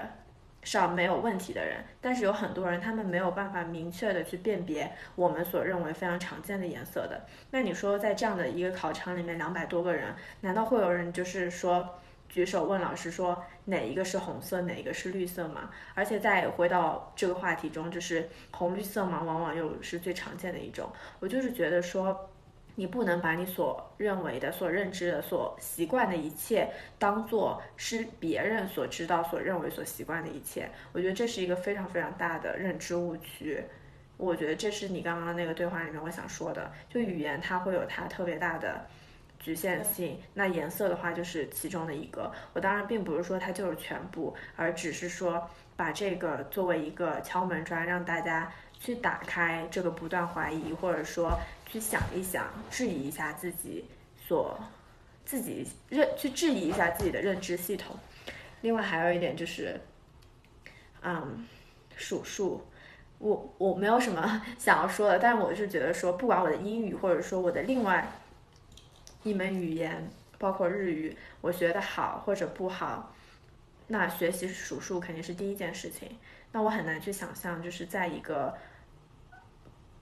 [0.63, 7.25] 上没有问题的人，但是有很多人他们没有办法明确的去辨别我们所认为非常常见的颜色的。
[7.49, 15.69] 那你说在这样的一个考场里面，两百多个人，难道会有人就是说举手问老师说哪一个是红色，哪一个是绿色吗？
[15.95, 20.89] 而且再回到这个话题中，就是红绿色盲往往又是最常见的一种。
[21.19, 22.29] 我就是觉得说。
[22.75, 30.69] 你不能把你所认为的、所认知的、所习惯的一切，当做是别人所知道、所认为、所习惯的一切。
[30.93, 33.61] 我觉得这是一个非常非常大的认知误区。
[34.17, 38.85] 我觉得这是你刚刚那个对话里面我想说的，就语言它会有它特别大的
[39.39, 40.19] 局限性。
[40.33, 42.31] 那颜色的话就是其中的一个。
[42.53, 51.37] 我当然并不是说它就是全部，而只是说把这个作为一个敲门砖，让大家去打开这个不断怀疑，或者说。
[51.71, 53.85] 去想一想，质疑一下自己
[54.27, 54.59] 所
[55.23, 57.95] 自己认，去质疑一下自己的认知系统。
[58.59, 59.79] 另外还有一点就是，
[61.01, 61.47] 嗯，
[61.95, 62.61] 数数，
[63.19, 68.05] 我我没有什么 想要说的，但是我是觉得说，不管我的英语或者说我的另外
[69.23, 73.15] 一门语言，包括日语，我学的好或者不好，
[73.87, 76.17] 那学习数数肯定是第一件事情。
[76.51, 78.53] 那我很难去想象，就是在一个。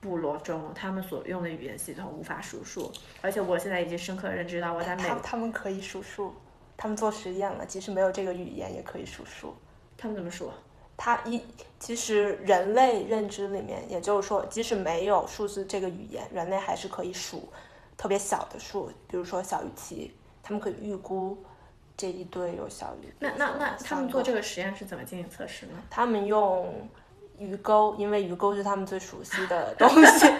[0.01, 2.89] 部落中，他们所用的语言系统无法数数，
[3.21, 6.33] 而且我现在已经深刻认知到，我在美，他们可以数数，
[6.77, 9.53] 他们做实验了，即使没有这个语言也可以数数。
[9.97, 10.49] 他们怎么数？
[10.95, 11.41] 他一
[11.79, 17.49] 其实人类认知里面，也就是说，即使没有数字这个语言，人类还是可以数
[17.97, 21.37] 特别小的数，比如说小于七，他们可以预估
[21.97, 23.13] 这一堆有小于。
[23.19, 25.73] 那那那他们做这个实验是怎么进行测试呢？
[25.89, 26.89] 他们用。
[27.39, 30.27] 鱼钩，因为鱼钩是他们最熟悉的 东西。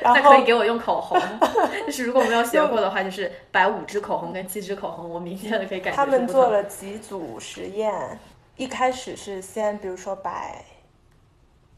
[0.00, 1.20] 然后那可以给我用口红，
[1.84, 8.18] 就是如果没有学过的话，就是摆五支口红跟七支口红，我明显的可以感觉他们做了几组实验，
[8.56, 10.64] 一开始是先比如说摆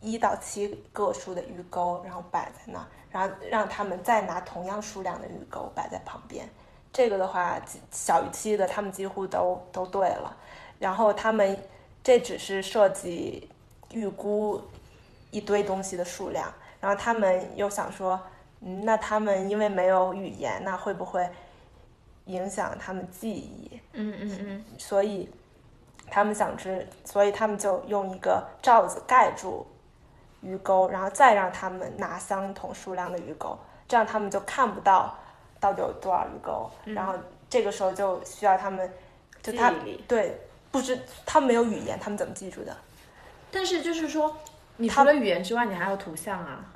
[0.00, 6.46] 一到七个数的鱼钩，然后摆在那儿，然后让他们再拿同样数量的鱼钩摆在旁边。
[6.92, 10.36] 这个的话，几小于七的他们几乎都都对了。
[10.78, 11.56] 然后他们
[12.02, 13.48] 这只是涉及
[13.93, 14.61] 预估
[15.30, 18.20] 一堆东西的数量，然后他们又想说，
[18.61, 21.28] 嗯，那他们因为没有语言，那会不会
[22.26, 23.80] 影响他们记忆？
[23.93, 25.28] 嗯嗯嗯，所以
[26.09, 29.66] 他们想知，所以他们就用一个罩子盖住
[30.41, 35.16] 鱼钩，然后再让他们拿相同数量的鱼钩，这样他们就看不到
[35.59, 36.70] 到底有多少鱼钩。
[36.84, 37.14] 然后
[37.49, 38.93] 这个时候就需要他们，
[39.43, 39.72] 就他
[40.07, 42.76] 对不知他们没有语言，他们怎么记住的？
[43.51, 44.36] 但是就是说，
[44.76, 46.72] 你除了语言之外，你还有图像啊，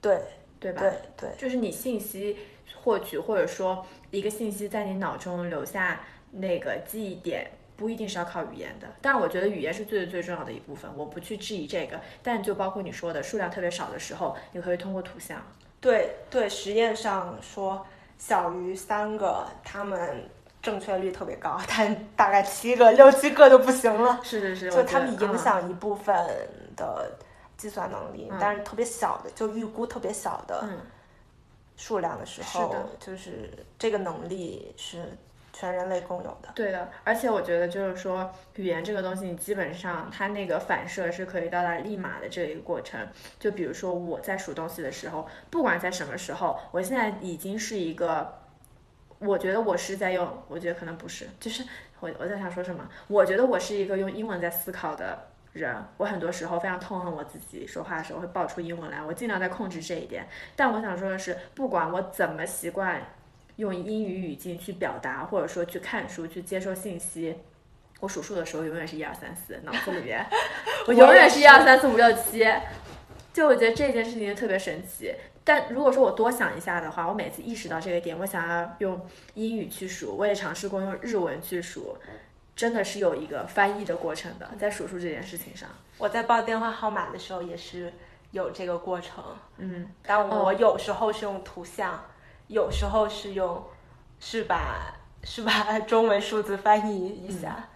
[0.00, 0.20] 对
[0.58, 0.80] 对吧？
[0.80, 2.36] 对对，就是你信息
[2.82, 6.00] 获取，或者说一个信息在你脑中留下
[6.30, 8.88] 那个记忆点，不一定是要靠语言的。
[9.00, 12.00] 但是我觉得语言是最最重要的一部分，我不去质疑这个。
[12.22, 15.40] 但就包括你说的数量特别少的时候，你可以通过图像。
[15.80, 20.28] 对对，实验上说小于三个，他们
[20.64, 24.18] 正确率特别高， 但大概七个、六七个就不行了。
[24.24, 26.16] 是是是，就他们影嗯响一部分
[26.74, 27.12] 的
[27.56, 30.78] 计算能力，嗯但是特别小的，就预估特别小的嗯
[31.76, 35.04] 数量的时候，是就是这个能力是
[35.52, 36.48] 全人类共有的。
[36.54, 42.98] 对的，而且我觉得就是说，语言这个东西，你基本上它那个反射是可以到达立马的这一个过程。
[43.38, 48.36] 就比如说我在数东西的时候，不管在什么时候，我现在已经是一个，
[49.24, 51.64] 我觉得我是在用，我觉得可能不是，就是
[52.00, 55.28] 我我在想说什么，我觉得我是一个用英文在思考的。
[55.54, 60.26] 人，我很多时候非常痛恨我自己，说话的时候会爆出英文来，我尽量在控制这一点。
[60.56, 63.00] 但我想说的是，不管我怎么习惯
[63.54, 67.36] 用英语语境去表达，或者说去看书、去接收信息。
[68.00, 70.26] 我数数的时候永远是一二三四，脑子里面
[70.88, 72.44] 我永远是一二三四五六七。
[73.32, 75.14] 就我觉得这件事情就特别神奇。
[75.46, 81.96] 但如果说我多想一下的话，我每次意识到这个点，我想要用英语去数，我也尝试过用日文去数，
[82.56, 85.68] 真的是有一个翻译的过程的，在数数这件事情上。
[85.98, 87.92] 我在报电话号码的时候也是
[88.30, 89.22] 有这个过程，
[89.58, 92.02] 嗯，但我有时候是用图像，
[92.48, 93.62] 有时候是用
[94.18, 97.68] 是把是把中文数字翻译一下。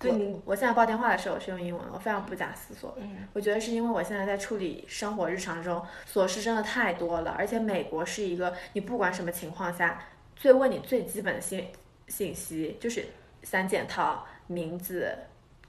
[0.00, 2.96] 对我你，我现在报电话的时候是用英文，我非常不假思索。
[2.98, 5.80] 嗯，我觉得是因为我现在在处理生活日常中
[6.12, 10.02] 琐事真的太多了，而且美国是一个你不管什么情况下，
[10.34, 11.68] 最问你最基本的信
[12.08, 13.04] 信息就是
[13.42, 15.16] 三件套：名字、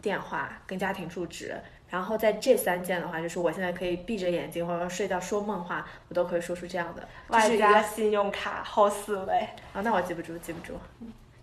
[0.02, 1.56] 电话跟家庭住址。
[1.90, 9.46] 然后在这三件的话，就是我现在可以闭着眼睛或者睡觉说梦话，我都可以说出这样的，外加信用卡后四位。
[9.74, 10.76] 啊，那我记不住，记不住，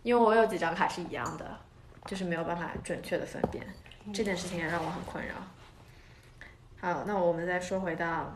[0.02, 1.44] 因为我有几张卡是一样的，
[2.08, 3.62] 就是没有办法准确的分辨，
[4.14, 5.34] 这件事情也让我很困扰。
[6.80, 8.34] 好，那我们再说回到，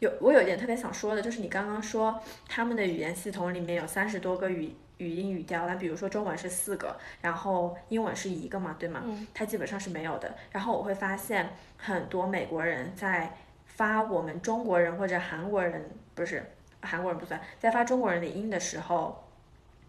[0.00, 9.00] 有我有一点特别想说的，就是你刚刚说他们的语言系统里面有三十多个语语音语调，那比如说中文是四个，然后英文是一个嘛，对吗？
[9.06, 10.36] 嗯它基本上是没有的。
[10.50, 11.48] 然后我会发现
[11.78, 13.34] 很多美国人在
[13.64, 16.44] 发我们中国人或者韩国人不是
[16.82, 19.25] 韩国人不算，在发中国人的音的时候，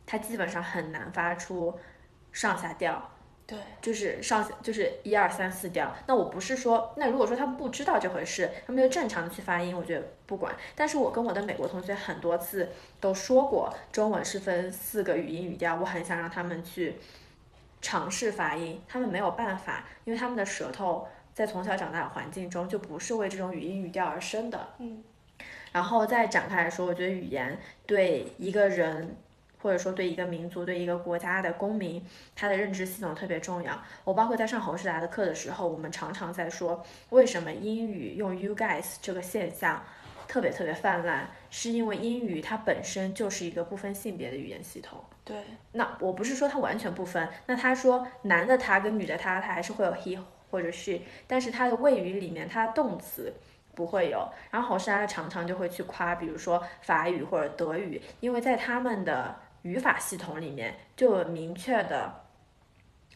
[0.08, 1.78] 他基本上很难发出
[2.32, 3.12] 上下调。
[3.46, 5.90] 对，就是上就是一二三四调。
[6.06, 10.54] 那我不是说，那如果说他们不知道这回事，他们就正常的去发音，我觉得不管。
[10.76, 12.68] 但是我跟我的美国同学很多次
[13.00, 16.96] 都说过，中文是分四个语音语调，我很想让他们去
[17.82, 24.68] 尝试发音，他们没有办法，因为他们的舌头在从小长大的环境中就不是为这种语音语调而生的。
[24.80, 25.02] 嗯。
[25.72, 29.16] 然后再展开来说，我觉得语言对一个人。
[29.62, 32.06] 或者说对一个民族、对一个国家的公民，
[32.36, 33.82] 他的认知系统特别重要。
[34.04, 39.84] 我包括在上侯世达的课的时候，我们常常在说，为什么英语用 you guys 这个现象
[40.28, 45.00] 特别特别泛滥，是因为英语它本身就是一个不分性别的语言系统。
[45.24, 45.38] 对，
[45.72, 53.34] 那我不是说它完全不分，那他说男的他跟女的他，他还是会有 he 或者 she，但是它的谓语里面，它的动词。
[53.76, 59.36] 不会有，然后侯世达常常就会去夸，比如说法语或者德语，因为在他们的
[59.68, 62.24] 语法系统里面就有明确的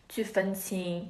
[0.09, 1.09] 去分清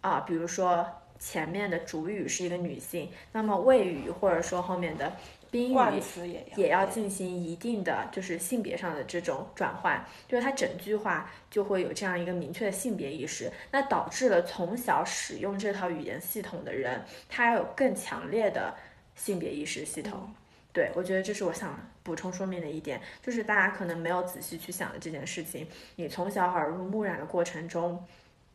[0.00, 0.84] 啊，比如说
[1.20, 5.12] 前面的主语是一个女性，那么谓语或者说后面的
[5.48, 18.74] 宾语也也要进行一定的就是性别上的这种转换，就是它整句话就会有这样一个明确的性别意识，那导致了从小使用这套语言系统的人，他有更强烈的
[19.14, 20.28] 性别意识系统。
[20.72, 21.78] 对，我觉得这是我想
[22.08, 28.02] 补充说明的一点，就是大家可能没有仔细去想的这件事情，你从小耳濡目染的过程中，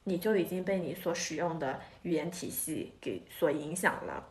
[0.06, 4.26] 你就已经被你所使用的语言体系给所影响了。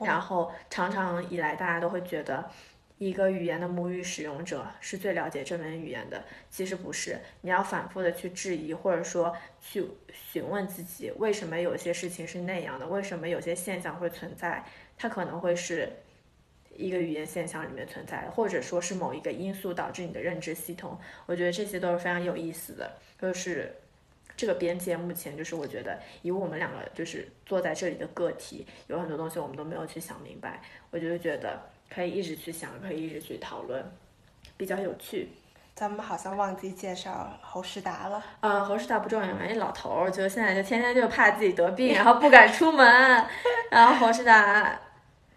[0.00, 2.50] 然后常常以来，大家都会觉得
[2.98, 7.18] 一个语言的母语使用者是最了解这门语言的，其实不是。
[7.40, 12.86] 你要反复的去质疑，或者说去询问自己，为什么有些事情是那样的？
[12.86, 14.62] 为什么有些现象会存在？
[14.98, 15.90] 它可能会是
[16.78, 20.98] 一个语言现象里面存在的，或者说是某一个因素导致你的认知系统。
[21.26, 23.74] 我觉得这些都是非常有意思的，就是。
[24.36, 30.62] 这个边界目前就是我觉得以我们两个就是坐在这里的个体，有很多东西我们都没有去想明白，
[30.92, 31.60] 我就觉得
[31.90, 33.84] 可以一直去想，可以一直去讨论，
[34.56, 35.30] 比较有趣。
[35.74, 38.24] 咱们好像忘记介绍侯世达了。
[38.38, 42.86] 嗯，侯世达不重要嘛，一老头儿，就现在就天天就怕自己得病，然后不敢出门，
[43.72, 44.80] 然后侯世达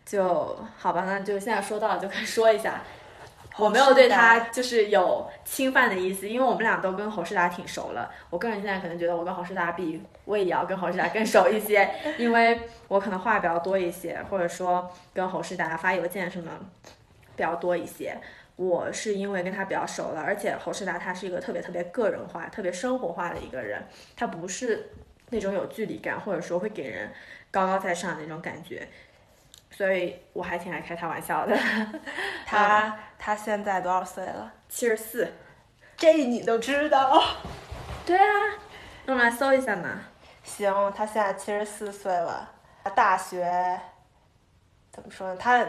[0.06, 2.82] 就好吧，那就现在说到了就该说一下。
[3.58, 8.10] 我没有对他就是有侵犯的意思，因为我们俩都跟侯世达挺熟了。
[8.30, 16.49] 我个人现在可能觉得我跟侯世达比，我也要跟侯世达更熟一些，因为我可能话比较多一些，或者说跟侯世达发邮件什么
[17.36, 18.18] 比较多一些。
[18.56, 23.84] 我是因为跟他比较熟了，而且侯世达他是一个特别特别个人化、特别生活化的一个人，
[24.16, 24.91] 他不是
[25.30, 27.12] 那种有距离感，或者说会给人
[27.52, 28.88] 高高在上的那种感觉。
[29.82, 31.58] 所以我还挺爱开他玩笑的。
[32.46, 34.54] 他他现在多少岁了？
[34.70, 35.34] 七十四。
[35.98, 37.20] 这你都知道？
[38.06, 38.60] 对啊，
[39.08, 39.90] 那我们来搜一下嘛。
[40.44, 42.48] 行，他现在七十四岁了。
[42.84, 43.82] 他大学
[44.92, 45.36] 怎么说呢？
[45.40, 45.66] 他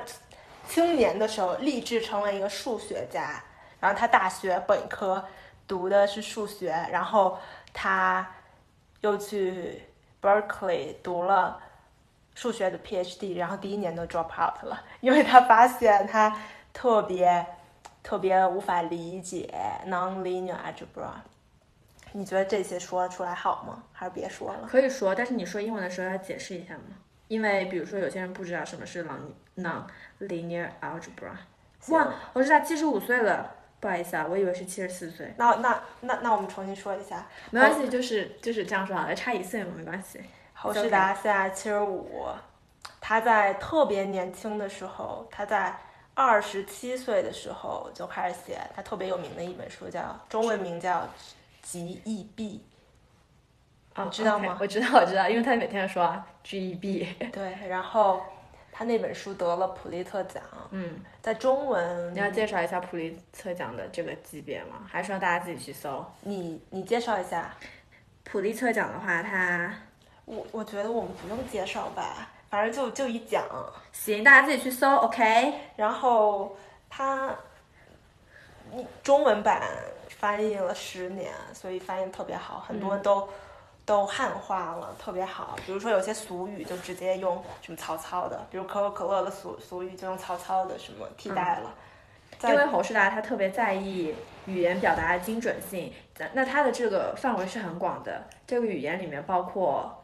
[0.68, 3.42] 青年的时候立志成为一个数学家，
[3.80, 5.26] 然后他大学本科
[5.66, 7.38] 读的是数学，然后
[7.72, 8.30] 他
[9.00, 9.82] 又去
[10.20, 11.58] Berkeley 读了。
[12.34, 16.36] 数学的 PhD，然后第一年都 drop out 了，因为他发现他
[16.72, 17.46] 特别
[18.02, 19.52] 特别无法理解
[19.86, 21.12] nonlinear algebra。
[22.12, 23.82] 你觉得这些说出来好吗？
[23.92, 24.68] 还是别说了？
[24.68, 26.96] 可以说，但是你说英文的时候要解释一下吗？
[27.28, 29.84] 因为比如说有些人不知道什么是 non
[30.20, 31.32] nonlinear algebra。
[31.88, 35.32] 哇，我知道七十五岁了，不好意思啊，我以为是七十四岁。
[35.38, 37.26] 那那那那我们重新说一下。
[37.50, 40.20] 没关系，就是就是这样说好了，差一岁嘛，没关系。
[40.62, 42.28] 侯世达现在七十五，
[43.00, 45.76] 他在特别年轻的时候，他在
[46.14, 51.00] 二十七岁的时候就开始写他特别有名的一本书，叫中文名叫
[51.62, 52.64] 《G E B》，
[54.04, 54.56] 你知道吗？
[54.60, 57.12] 我知道，我知道，因为他每天说 G E B。
[57.32, 58.22] 对，然后
[58.70, 60.40] 他那本书得了普利策奖。
[60.70, 64.86] 嗯，在中文，你要介绍一下普利策奖的这个级别吗？
[64.88, 66.06] 还是让大家自己去搜？
[66.20, 67.52] 你你介绍一下。
[68.22, 69.74] 普利策奖的话，它。
[70.24, 73.44] 我我觉得我们不用介绍吧，反正就就一讲。
[73.92, 75.52] 行，大家自己去搜，OK。
[75.76, 76.56] 然后
[76.88, 77.34] 它，
[78.70, 79.60] 你中文版
[80.08, 83.28] 翻译了十年，所以翻译特别好，很多人都
[83.84, 85.56] 都汉化了，特别好。
[85.66, 91.74] 比如说有些俗语就直接用什么曹操的，比如可口可乐的俗俗语就用曹操的什么替代了。
[92.44, 94.14] 因为侯世达他特别在意
[94.46, 95.92] 语言表达的精准性，
[96.32, 99.98] 那他的这个范围是很广的，这个语言里面包括。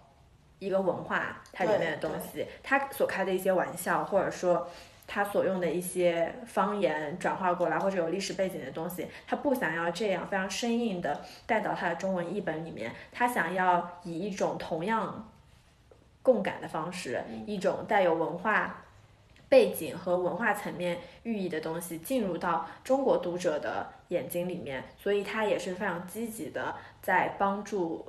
[0.58, 4.68] 一个文化，它里面的东西，他所开的一些玩笑，或者说
[5.06, 15.30] 他所用的一些方言转化过来，或者有历史背景的东西，他不想要这样非常生硬的带到他的中文译本里面，他想要以一种同样
[16.22, 18.84] 共感的方式，一种带有文化
[19.48, 28.04] 背景和文化层面寓意的东西进入到中国读者的眼睛里面，所以他也是非常积极的在帮助。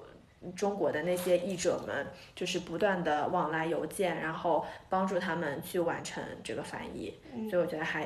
[0.56, 7.20] 中国的那些译者们，就是不断的往来邮件，然后帮助他们去完成这个翻译，
[7.50, 8.06] 所以我觉得还，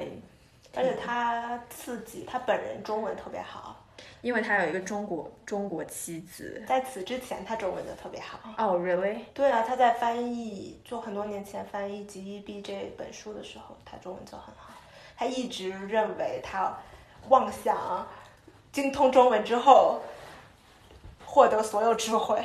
[0.75, 3.85] 而且他自己他本人中文特别好，
[4.21, 8.39] 因为他有一个中国中国妻子，在此之前他中文就特别好。
[8.57, 9.19] 哦，really？
[9.35, 14.73] 对啊，他在翻译就很多年前翻译《G E B》这本书的时候，他中文就很好。
[15.15, 16.75] 他一直认为他
[17.29, 18.07] 妄想
[18.71, 20.01] 精通中文之后。
[21.33, 22.39] 获得所有智慧，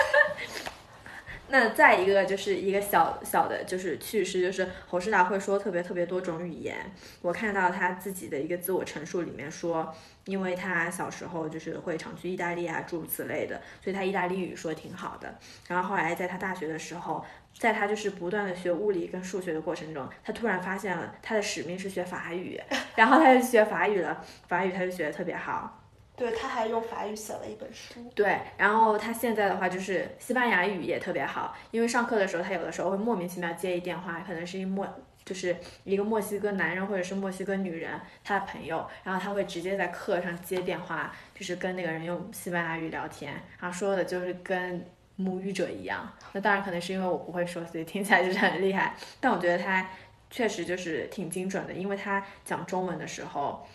[1.48, 6.76] 那再一个就是一个小小的，就是趣事，就是侯世达会说特别特别多种语言。
[7.22, 9.94] 我看到他自己的一个自我陈述里面说，
[10.26, 15.34] 因为他小时候就是会常去意大利啊，诸如此类的，所以他意大利语说挺好的。
[15.66, 17.24] 然后后来在他大学的时候，
[17.58, 22.60] 在他就是不断的学物理跟数学的过程中，他突然发现了他的使命是学法语，
[22.94, 25.78] 然后他就学法语了，法语他就学的特别好。
[26.20, 27.94] 对，他还用法语写了一本书。
[28.14, 34.86] 对，然后他现在的话就是西班牙语也特别好，因为上课的时候他有的时候会莫名其妙接一电话，可能是一莫
[35.24, 44.84] 就是一个墨西哥男人或者是墨西哥女人他的朋友，然后他会直接在课上接电话，就是跟那个人用西班牙语聊天，然后说的就是跟
[45.16, 46.06] 母语者一样。
[46.32, 49.88] 那当然可能是因为我不会说，所以听起来就是很厉害，但我觉得他
[50.28, 53.66] 确实就是挺精准的，因为他讲中文的时候。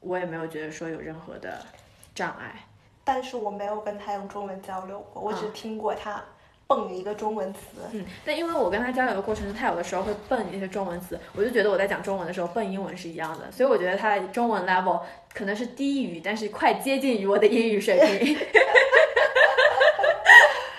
[0.00, 1.64] 我也没有觉得说有任何的
[2.14, 2.64] 障碍，
[3.04, 6.22] 但是我没有跟他用中文交流过，我只听过他
[6.66, 7.60] 蹦一个中文词。
[7.92, 15.00] 嗯，但因为我跟他交流的过程中，他有的时候会蹦一些中文词，我就觉得我在讲中文的时候蹦英文是一样的，所以我觉得他的中文 level
[15.34, 18.38] 可能是低于，但是快接近于我的英语水平。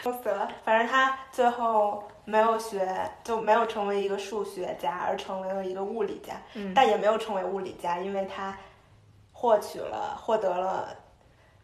[0.02, 2.92] 笑死了，反正他最后没有学，
[3.24, 6.34] 就没有成为一个数学家，而成为了一个物理家。
[6.56, 8.58] 嗯，但也没有成为物理家，因为他。
[9.42, 10.96] 获取了获得了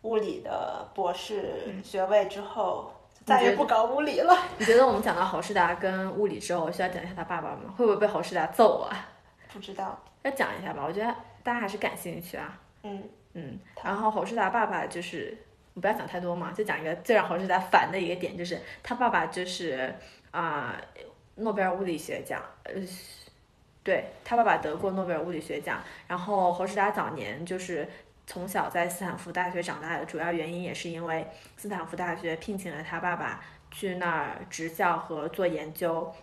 [0.02, 2.92] 物理的博士学位之后，
[3.24, 4.36] 再也不搞物理了。
[4.58, 7.72] 你觉得我们讲到侯世达跟物理之后，需要讲一下他爸爸吗？
[7.78, 8.90] 会不会被侯世达揍啊？
[9.54, 10.84] 不知道，要讲一下吧。
[10.88, 12.60] 我觉得大家还是感兴趣啊。
[12.82, 13.04] 嗯
[13.34, 13.60] 嗯。
[13.84, 15.38] 然后侯世达爸爸就是，
[15.80, 19.94] 不要讲太多嘛，就讲一个最让侯世达烦的一个点，就是他爸爸就是
[20.32, 20.76] 啊，
[21.36, 22.74] 诺贝尔物理学奖，呃。
[23.88, 27.88] 对他爸爸得过诺贝尔物理学奖，然后侯世达早年就是
[28.26, 31.26] 从小在斯坦福大学长大的，主要原因也是因为
[31.56, 36.14] 斯坦福大学聘请了他爸爸去那儿执教和做研究，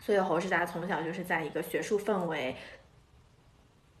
[0.00, 2.56] 所以侯世达从小就是在一个学术氛围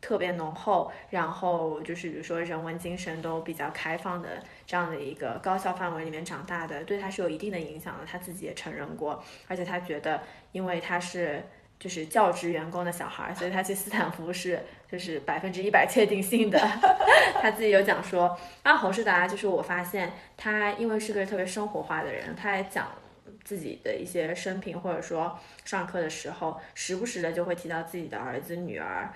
[0.00, 11.44] 特别浓厚，然后就是比如说人文精神都比较开放的这样的一个高校范围里面长大的，对他是有一定的影响的，他自己也承认过，而且他觉得因为他是。
[11.78, 14.58] 就是教职员工的小孩，所以他去斯坦福是
[14.90, 16.58] 就是百分之一百确定性的。
[17.42, 22.88] 他自己有讲说，啊，侯世达就是我发现他因为是个特别生活化的人，他也讲
[23.44, 29.12] 自己的一些生平，或者说上课的时候时不时的就会提到自己的儿子、女儿、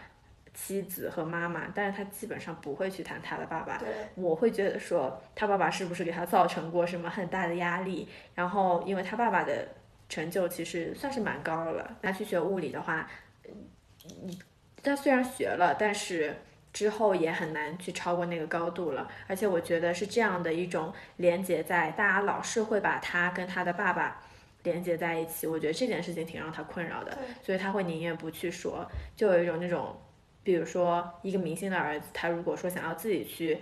[0.53, 3.81] 妻子和妈妈，但是他基本上不会去谈他的爸爸。
[4.15, 8.07] 我会觉得说他爸爸是不是给他造成过什么很大的压力？
[8.35, 9.69] 然后因为他爸爸的。
[10.09, 11.97] 成就其实算是蛮高了。
[12.03, 13.09] 他去学物理的话，
[13.47, 14.37] 嗯，
[14.83, 16.35] 他虽然学了，但是
[16.73, 19.07] 之后也很难去超过那个高度了。
[19.27, 24.23] 而且我觉得是这样的一种连接，在大家老是会把他跟他的爸爸
[24.63, 25.47] 连接在一起。
[25.47, 28.91] 我觉得这件事情挺让他困扰的，所以他会宁愿不去说。
[29.15, 30.01] 就有一种那种，
[30.43, 33.59] 比如说一个明星的儿子，他如果说想要自己去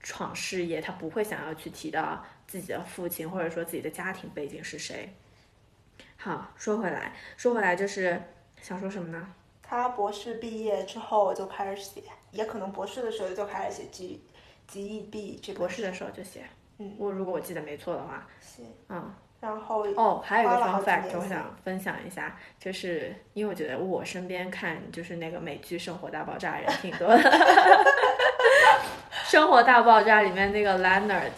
[0.00, 2.22] 闯事业，他不会想要去提到。
[2.46, 5.14] 自己的父亲，或者说自己的家庭背景是谁？
[6.16, 8.22] 好，说回来，说回来就是
[8.60, 9.34] 想说什么呢？
[9.62, 14.22] 他博士毕业之后就开始写，也可能博士的时候就开始写 G
[14.66, 16.44] G E B 这博士的时候就写。
[16.78, 18.26] 嗯，我如果我记得没错的话。
[18.40, 18.66] 行。
[18.88, 19.14] 嗯。
[19.40, 27.18] 然后哦，还有一个 fun fact 我想分享一下，就是因为我觉得我身边看就是那个美剧《生活大爆炸》人挺多的。
[29.24, 31.30] 生活大爆炸里面那个 Leonard，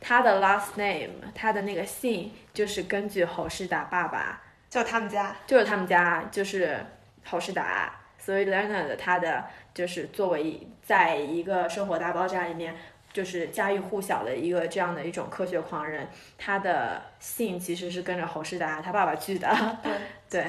[0.00, 4.40] 他的 last name，他的那个姓就是根据侯世达爸爸，
[4.70, 6.84] 就他们家，就是他们家，就是
[7.24, 12.74] 侯世达，所以 Leonard 他的就是作为在一个生活大爆炸里面
[13.12, 19.78] 就是家喻户晓的一个这样的一种科学狂人，他的姓其实是跟着侯世达他爸爸去的。
[20.30, 20.44] 对，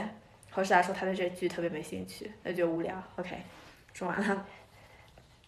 [0.49, 2.95] 侯世达说他对这剧特别没兴趣，那就无聊。
[3.17, 3.35] OK，
[3.93, 4.45] 说完了。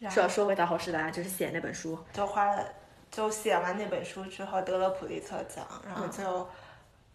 [0.10, 2.64] 说说回到侯世达，就是写那本书，就花了，
[3.10, 6.48] 就写完那本书之后得了普利策奖，然后就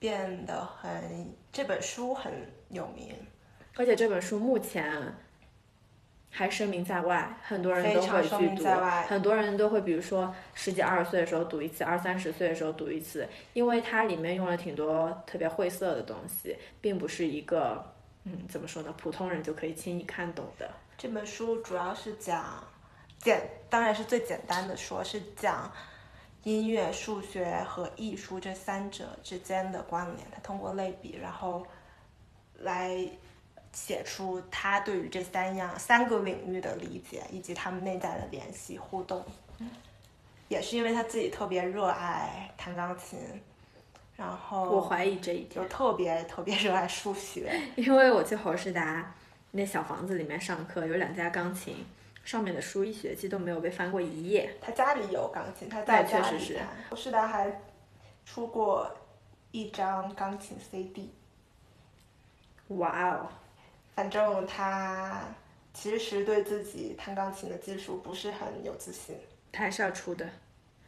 [0.00, 2.32] 变得很这本书很
[2.70, 3.14] 有名，
[3.76, 5.14] 而且这本书目前
[6.28, 8.64] 还声名在外，很多人都会去读，
[9.06, 20.68] 很多人都会，比如说十几二十岁的时候读一次，二三十岁的时候读一次，因为它里面用了挺多特别晦涩的东西，并不是一个嗯怎么说呢，普通人就可以轻易看懂的。
[20.98, 22.64] 这本书主要是讲。
[23.22, 25.72] 简当然是最简单的说，是讲
[26.42, 30.18] 音乐、数学和艺术这三者之间的关联。
[30.30, 31.66] 他通过类比，然后
[32.58, 33.08] 来
[33.72, 39.24] 写出他对于这三样三个领域的理解，以及他们内在的联系互动。
[40.48, 43.18] 也是因为他自己特别热爱弹钢琴，
[44.16, 47.58] 然后我怀疑这一点就，特别特别热爱数学。
[47.76, 49.14] 因为我去侯世达
[49.52, 51.86] 那小房子里面上课，有两架钢琴，
[52.24, 54.56] 上面的书一学期都没有被翻过一页。
[54.60, 56.68] 他家里有钢琴，他在对家确实是里弹。
[56.90, 57.60] 侯世达还
[58.24, 58.90] 出过
[59.50, 61.12] 一张钢琴 CD，
[62.68, 63.28] 哇哦，
[63.94, 65.22] 反正他
[65.74, 69.16] 其实对自己弹钢琴的技术不是很有自信。
[69.50, 70.26] 他还是要出的，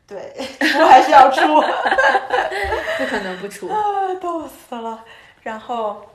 [0.06, 0.32] 对，
[0.80, 1.40] 我还是要出。
[2.98, 3.66] 不可能不出。
[3.72, 5.04] 啊，逗死了。
[5.42, 6.06] 然后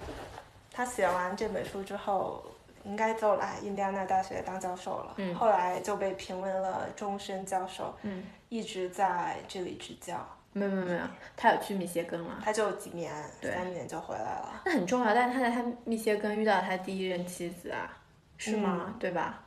[0.72, 2.44] 他写完这本书之后，
[2.84, 5.14] 应该就来印第安纳大学当教授了。
[5.18, 10.28] 嗯后来就被评为了终身教授，嗯，一直在这里执教。
[10.52, 11.02] 没有没有没有，
[11.38, 14.62] 他有去密歇根了，他就几年，对三年就回来了。
[14.66, 15.14] 那很重要。
[15.14, 17.98] 但是他在他密歇根遇到他第一任妻子啊，
[18.38, 18.86] 是吗？
[18.88, 19.44] 嗯对吧？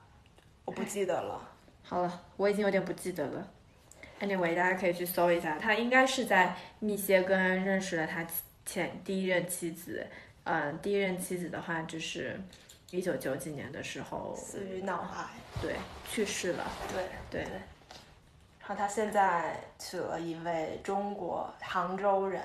[0.64, 1.42] 我不记得了。
[1.82, 3.48] 好了，我已经有点不记得了。
[4.20, 8.24] Anyway，大家可以去搜一下，他应该是在密歇根认识了他
[8.64, 10.06] 前第一任妻子。
[10.44, 12.40] 嗯、第一任妻子的话，就是
[12.92, 15.24] 一九九几年的时候，死于脑癌。
[15.62, 15.76] 对，
[16.10, 16.64] 去世了。
[16.92, 17.40] 对对，
[18.60, 22.42] 然后他现在娶了一位中国杭州人。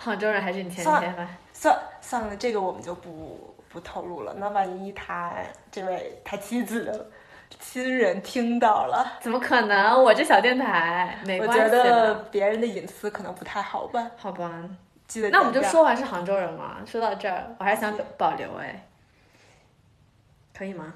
[0.00, 1.28] 杭州人还是你前算天吧？
[1.52, 4.34] 算算了，这个我们就不不透露了。
[4.36, 5.32] 那万一他
[5.70, 7.06] 这位他妻子的
[7.60, 10.02] 亲人听到了，怎么可能？
[10.02, 12.14] 我这小电台没我关系觉得。
[12.32, 14.10] 别人的隐私可能不太好吧。
[14.16, 14.50] 好吧，
[15.06, 16.78] 记得那我们就说完是杭州人嘛。
[16.84, 18.84] 说到这儿，我还想保留哎，
[20.60, 20.92] 可以吗？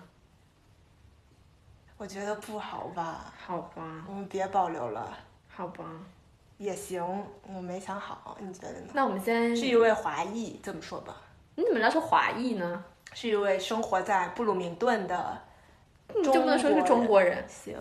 [1.96, 5.16] 我觉得不好吧，好吧，我们别保留了，
[5.48, 5.86] 好吧。
[6.58, 7.02] 也行。
[7.46, 8.88] 我没想好，你觉得呢？
[8.92, 11.16] 那我们先，是一位华裔，这么说吧，
[11.54, 12.84] 你怎么知道是华裔呢？
[13.14, 15.40] 是一位生活在布鲁明顿的
[16.14, 17.42] 你就不能说是中国人？
[17.48, 17.74] 行，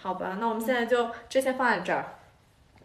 [0.00, 2.04] 好吧，那我们现在就这先放在这儿。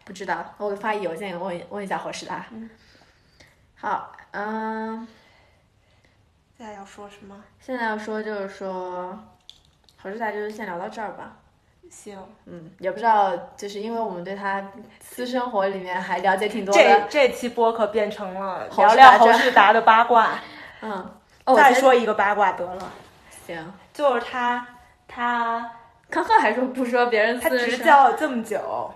[0.04, 2.46] 不知道，我发邮件问问一下侯世达。
[2.50, 2.68] 嗯
[3.76, 5.06] 好，嗯，
[6.56, 7.42] 现在要说什么？
[7.60, 9.18] 现在要说就是说，
[10.00, 11.36] 侯志达就是先聊到这儿吧。
[11.90, 14.64] 行，嗯，也不知道，就是因为我们对他
[15.00, 17.06] 私生活里面还了解挺多这的。
[17.08, 20.38] 这期播客变成了聊聊侯世达的八卦。
[20.80, 22.92] 嗯，哦，再说一个八卦得了，
[23.46, 23.72] 行。
[23.92, 24.66] 就是他
[25.06, 25.70] 他
[26.10, 28.92] 康康还说不说别人他私人生执教了这么久，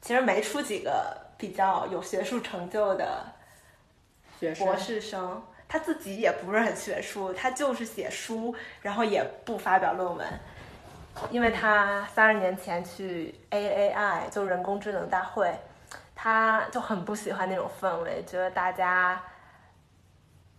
[0.00, 3.26] 其实没出几个比较有学术成就的
[4.38, 5.42] 学博士生。
[5.68, 10.26] 他自己也不是很学术，他就是写书，然后也不发表论文，
[11.30, 15.58] 因为他三十年前去 AAI 就人工智能大会，
[16.14, 19.20] 他就很不喜欢那种氛围，觉得大家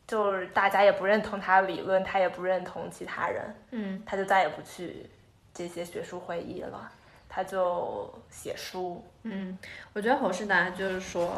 [0.05, 5.09] 就是大家也不认同他的理论，他也不认同其他人，嗯他就再也不去
[5.53, 6.91] 这些学术会议了，
[7.29, 9.03] 他就写书。
[9.23, 9.57] 嗯，
[9.93, 11.31] 我觉得侯世达就是说，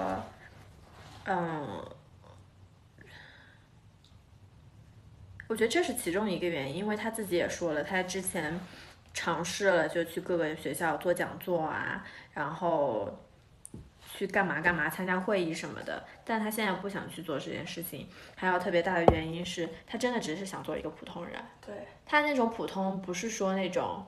[1.26, 1.84] 嗯，
[5.50, 8.58] 我觉得这是其中一个原因，因为他自己也说了，他之前
[9.16, 13.18] 尝试了就去各个学校做讲座啊，然后
[14.16, 21.34] 去干嘛干嘛参加会议什么的，但他现在不想去做这件事情，还有特别大的原因是他真的只是想做一个普通人。
[21.66, 21.74] 对，
[22.06, 24.06] 他那种普通不是说那种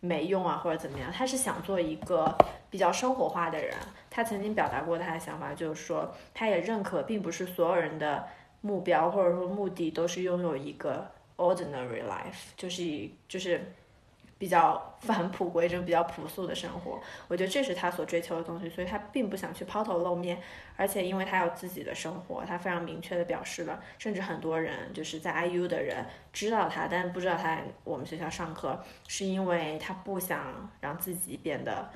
[0.00, 2.36] 没用啊或者怎么样，他是想做一个
[2.68, 3.74] 比较生活化的人。
[4.10, 8.28] 他曾经表达过他的想法，就是说他也认可，并不是所有人的
[8.64, 11.06] 目标或者说目的都是拥有一个
[11.36, 13.60] ordinary life，就是以就是
[14.38, 16.98] 比较返璞归真、比较朴素的生活。
[17.28, 20.40] 我觉得这是他所追求的东西，所以他并不想去抛头露面，
[20.76, 31.90] 而且因为他有自己的生活，他非常明确的表示了，甚至很多人就是在 IU 的人知道他，但不知道他在我们学校上课，是因为他不想让自己变得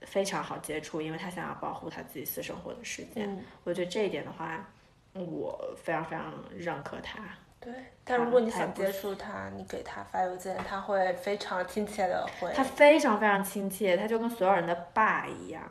[0.00, 3.30] 非常好接触，因为他想要保护他自己私生活的时间。
[3.30, 4.71] 嗯，我觉得这一点的话，
[5.14, 7.20] 我非常非常认可他。
[7.60, 7.72] 对。
[8.04, 12.52] 但如果你想接触他，你给他发邮件，他会非常亲切的回。
[12.52, 15.62] 他非常非常亲切，他就跟所有人的爸一样。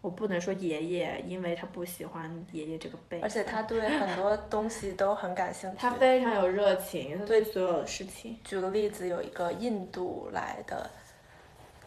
[0.00, 3.20] 我不能说爷爷，因为他不喜欢爷爷这个辈。
[3.20, 5.76] 而且他对 很多东西都很感兴趣。
[5.78, 8.38] 他非常有热情，他对所有的事情。
[8.44, 10.88] 举个例子，有一个印度来的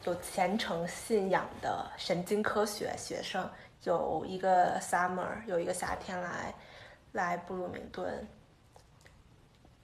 [0.04, 3.50] 有虔诚信仰的神经科学学生，
[3.84, 6.54] 有一个 summer 有一个夏天来
[7.14, 8.28] 来布鲁明顿，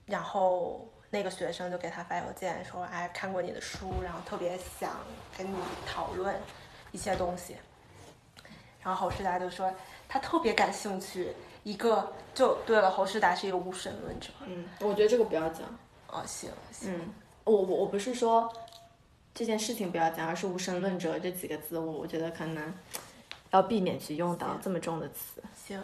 [0.05, 4.91] 然后那个学生就给他发邮件说，哎，看过你的书，然后特别想
[5.38, 5.57] 跟你
[5.88, 6.36] 讨论
[6.91, 7.55] 一些东西。
[8.82, 9.73] 然后侯世达就说
[10.07, 14.30] 他特别感兴趣，一个就对了，侯世达是一个无神论者。
[14.45, 15.63] 嗯，我觉得这个不要讲。
[16.07, 16.93] 哦，行行。
[16.93, 17.13] 嗯，
[17.43, 18.53] 我我我不是说
[19.34, 22.71] 这件事情不要讲，而是无神论者这几个字，我我觉得可能，
[23.49, 25.41] 要避免去用到这么重的词。
[25.55, 25.84] 行，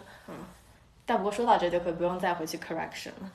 [1.12, 3.30] 但不过说到这就可以不用再回去 correction 了。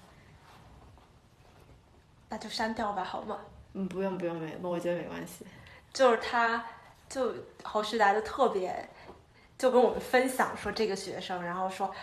[2.27, 3.37] 那就删掉吧，好吗？
[3.73, 5.45] 嗯，不用不用没，我觉得没关系。
[5.93, 6.65] 就是他，
[7.07, 8.89] 就侯世达就特别，
[9.59, 11.93] 就跟我们分享说这个学生，然后说，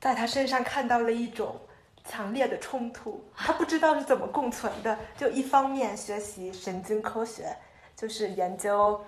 [0.00, 1.60] 在他身上看到了一种
[2.02, 4.98] 强烈的冲突，他不知道是怎么共存的。
[5.18, 7.54] 就一方面学习神经科学，
[7.94, 9.04] 就是研究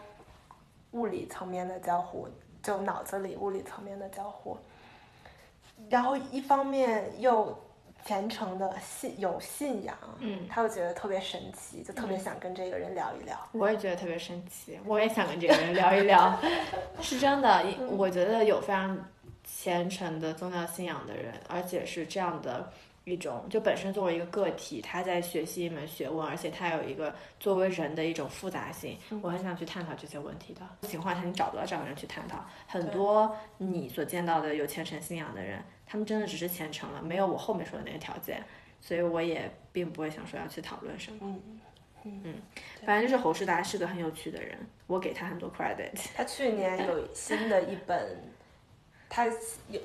[0.91, 2.29] 物理层面的交互，
[2.63, 4.59] 就脑子里物理层面的交互，
[5.89, 7.57] 然后一方面又
[8.05, 13.37] 虔诚的信有信仰，嗯他又觉得特别神奇，就特别想跟这个人聊一聊。
[13.53, 16.39] 我也觉得特别神奇，我也想跟这个人聊一聊。
[17.01, 18.99] 是真的，一我觉得有非常
[19.45, 22.73] 虔诚的宗教信仰的人，而且是这样的
[23.11, 28.97] 一种，就本身作为一个个体，他在学习一门学问，而且他有一个作为人的一种复杂性。
[29.21, 30.61] 我很想去探讨这些问题的。
[30.89, 32.45] 情况下，你找不到这样的人去探讨。
[32.67, 38.43] 很多你所见到的有虔诚信仰的人，他们真的只是虔诚了，没有我后面说的那些条件，
[38.81, 41.37] 所以我也并不会想说要去讨论什么。
[42.05, 42.37] 嗯，
[42.87, 44.57] 反正就是侯世达是个很有趣的人，
[44.87, 45.91] 我给他很多 credit。
[46.17, 48.33] 他去年有新的一本，
[49.09, 49.27] 他
[49.69, 49.79] 有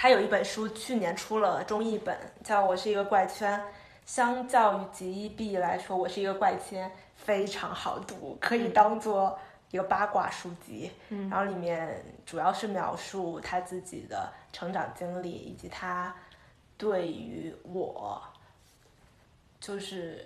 [0.00, 3.58] 他有一本书，去年出了中译本，叫《我是一个怪圈》。
[4.06, 9.36] 相较于极一 B 来说，我是一个怪圈，非常好读，可以当做
[9.72, 10.92] 一个八卦书籍。
[11.08, 16.14] 嗯然后里面主要是描述他自己的成长经历，以及他
[16.76, 18.22] 对于我
[19.58, 20.24] 就是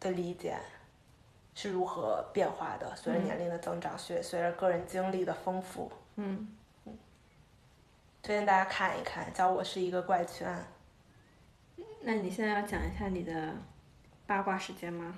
[0.00, 0.56] 的理解
[1.54, 5.92] 是如何变化的，随着年龄的增长，随随着个人经历的丰富。
[6.16, 6.48] 嗯，
[8.22, 10.46] 推荐大家看一看，叫我是一个怪圈。
[12.02, 13.54] 那你现在要讲一下你的
[14.26, 15.14] 八卦时间吗？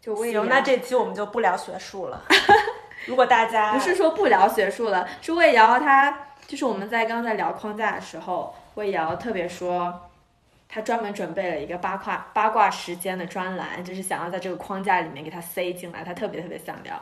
[0.00, 2.24] 就魏行，瑶那这期我们就不聊学术了。
[3.06, 10.10] 如果大家不是说不聊学术了，是魏瑶她就是我们在刚才聊框架的时候，魏瑶特别说，
[10.68, 17.00] 她专门准备了一个八卦八卦时间的专栏，就是想要在这个框架里面给它塞进来，她特别特别想聊。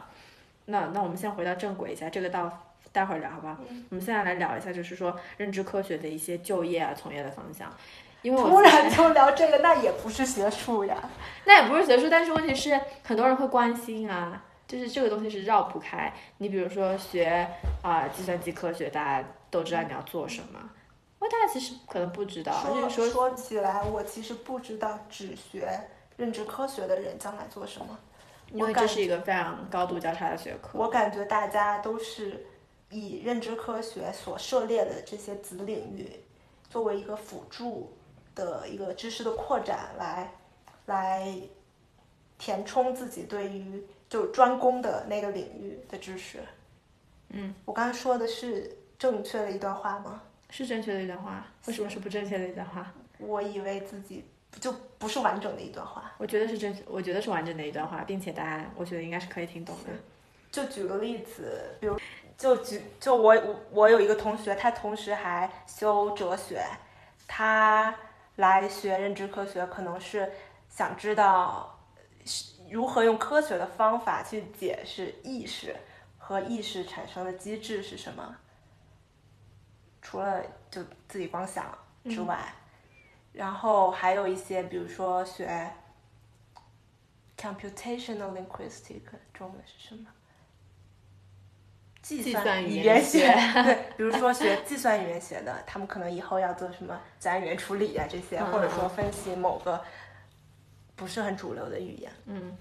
[0.67, 3.57] 那那我们先回到正轨一下，这个到待会儿聊好不好？
[3.91, 7.73] 我们现在来聊一下，就是说认知科学的一些就业啊、从业的方向。
[8.23, 10.97] 因为我突然就聊这个，那也不是学术呀。
[11.47, 16.13] 那也不是学术，但是问题是很多人会关心啊，就是这个东西是绕不开。
[16.39, 17.49] 你比如说学
[17.83, 20.61] 啊、计算机科学，大家都知道你要做什么，
[21.21, 25.67] 因为大家其实可能不知道，就说是说说起来，我其实不知道只学
[26.19, 27.99] 认知科学的人将来做什么。
[28.53, 30.79] 因为这是一个非常高度交叉的学科。
[30.79, 32.45] 我感觉大家都是
[32.91, 36.21] 以认知科学所涉猎的这些子领域
[36.69, 37.97] 作为一个辅助
[38.35, 40.33] 的一个知识的扩展来
[40.87, 41.33] 来
[42.37, 46.41] 填充自己对于就专攻的那个领域的知识。
[47.29, 50.23] 嗯，我刚才说的是正确的一段话吗？
[50.49, 52.93] 是正确的一段话，为什么是不正确的一段话？
[53.19, 54.25] 我以为自己
[54.59, 56.13] 就不是完整的一段话。
[56.19, 59.91] 我觉得是正确，我觉得是完整的一段话，并且大家我觉得应该是可以听懂的。
[60.51, 61.97] 就举个例子，比如
[62.41, 66.65] 就举就我我我有一个同学，他同时还修哲学，
[67.29, 67.95] 他
[68.37, 70.33] 来学认知科学，可能是
[70.71, 71.79] 想知道
[72.71, 75.77] 如何用科学的方法去解释意识
[76.17, 78.35] 和意识产生的机制是什么。
[80.01, 82.55] 除了就自己光想之外，
[83.35, 85.71] 然后还有一些，比如说学
[87.37, 89.03] computational linguistic，
[89.35, 90.09] 中文是什么？
[92.03, 93.33] 计计算语语言学，学
[93.63, 99.83] 对，比如说学计算语言学的，他们可能以后要做什么自然语言处理啊这些，嗯或者说分析某个
[100.97, 102.57] 不是很主流的语言，嗯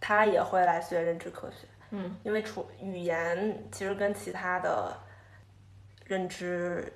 [0.00, 1.66] 他也会来学认知科学。
[1.92, 4.96] 嗯因为除语言其实跟其他的
[6.06, 6.92] 认知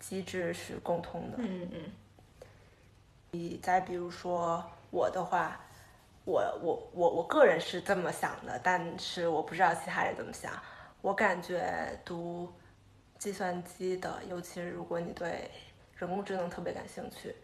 [0.00, 1.38] 机制是共通的。
[1.38, 1.80] 嗯嗯
[3.30, 5.58] 你再比如说我的话，
[6.24, 10.52] 我我我我个人是这么想的，但是我不知道其他人怎么想。
[11.00, 12.52] 我感觉读
[13.18, 15.50] 计算机的，尤其是如果你对
[15.96, 17.34] 人工智能特别感兴趣，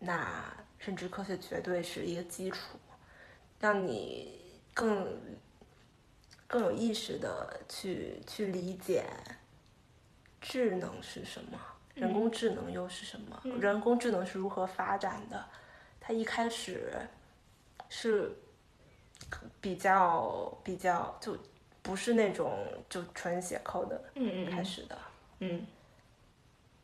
[0.00, 2.76] 那认知科学绝对是一个基础，
[3.60, 5.16] 让你更
[6.48, 9.04] 更有意识的去去理解
[10.40, 11.58] 智能是什么，
[11.94, 15.44] 人工智能又是什么，人工智能是如何发展的。
[16.00, 16.92] 它一开始
[17.88, 18.36] 是
[19.60, 21.36] 比较比较就
[21.82, 24.98] 不是那种就纯写 code 的嗯嗯开始的，
[25.40, 25.66] 嗯，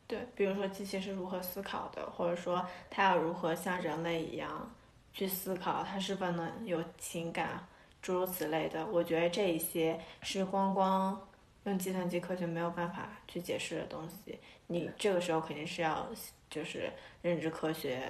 [0.07, 4.71] 对，比如说机器是如何思考的，或者说它要如何像人类一样
[5.13, 7.65] 去思考，它是否能有情感，
[8.01, 8.85] 诸如此类的。
[8.85, 11.27] 我觉得这一些是光光
[11.63, 16.07] 用计算机科学没有办法去解释的东西，你这个时候肯定是要
[16.49, 16.91] 就是
[17.21, 18.01] 认知科学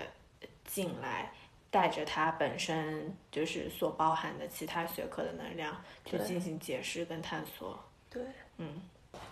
[0.66, 1.32] 进来，
[1.72, 7.80] 带着它本身就是所包含的其他学科的能量去进行解释跟探索。
[8.10, 8.22] 对，
[8.58, 8.82] 嗯，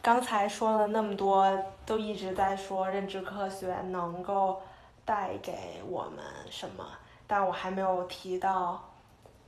[0.02, 1.46] 刚才说了那么多，
[1.86, 4.62] 都一直在说认知科学能够
[5.06, 6.84] 带给我们什么，
[7.28, 8.82] 但我还没有提到，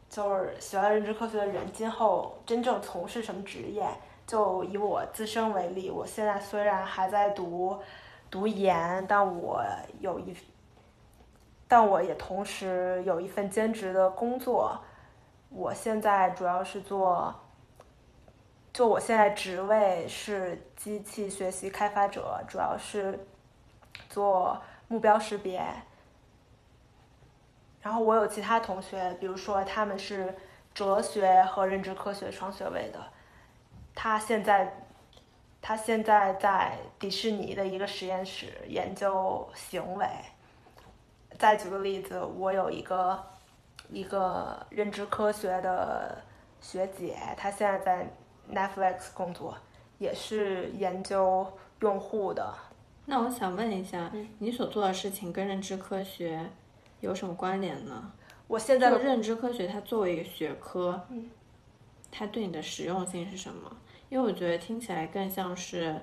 [0.10, 3.88] 就是学了认知科学的人今后真正从事什么职业。
[4.28, 7.78] 就以我自身为例，我现在虽然还在读
[8.30, 9.62] 读研，但我
[10.00, 10.34] 有一，
[11.72, 14.78] 但我也同时有一份兼职的工作。
[15.48, 17.34] 我现在主要是做。
[18.74, 23.18] 就我现在职位是机器学习开发者，主要是
[24.10, 25.64] 做目标识别。
[27.82, 30.36] 然后我有其他同学，比如说他们是
[30.74, 33.00] 哲学和认知科学双学位的，
[33.96, 34.74] 他现在
[35.62, 40.06] 他现在在迪士尼的一个实验室研究行为。
[41.42, 43.20] 再举个例子，我有一个
[43.90, 46.22] 一个认知科学的
[46.62, 48.14] 学姐，她现在在
[48.54, 49.58] Netflix 工作，
[49.98, 52.54] 也是研究用户的。
[53.06, 56.48] 那我想问一下，嗯你所做的事情跟认知科学
[57.00, 58.12] 有什么关联呢？
[58.46, 61.28] 我现在的认知科学它作为一个学科，嗯
[62.12, 63.76] 它对你的实用性是什么？
[64.10, 66.00] 因为我觉得听起来更像是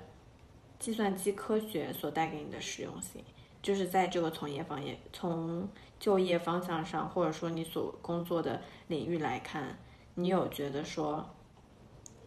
[0.80, 3.22] 计算机科学所带给你的实用性，
[3.62, 9.78] 就是在这个从业方业从就业方向上，或者说你所工作的领域来看，
[10.14, 11.28] 你有觉得说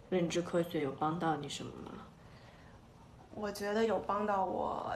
[0.10, 1.92] 认知科学有帮到你什么吗？
[3.34, 4.94] 我觉得有帮到我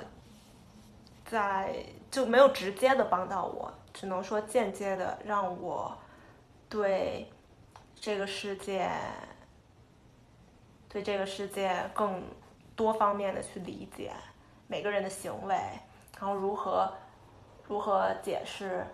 [1.26, 5.98] 在，就没有直接的帮到我，只能说间接的让我
[6.68, 7.32] 对
[7.96, 8.92] 这个世界，
[10.90, 12.22] 对这个世界更
[12.76, 14.12] 多方面的去理解
[14.68, 15.56] 每个人的行为，
[16.20, 16.91] 然后如何
[17.68, 18.86] 如何解释，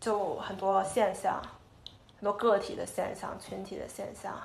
[0.00, 1.42] 就很多现象，
[2.16, 4.38] 很多个体的现象、群体的现象，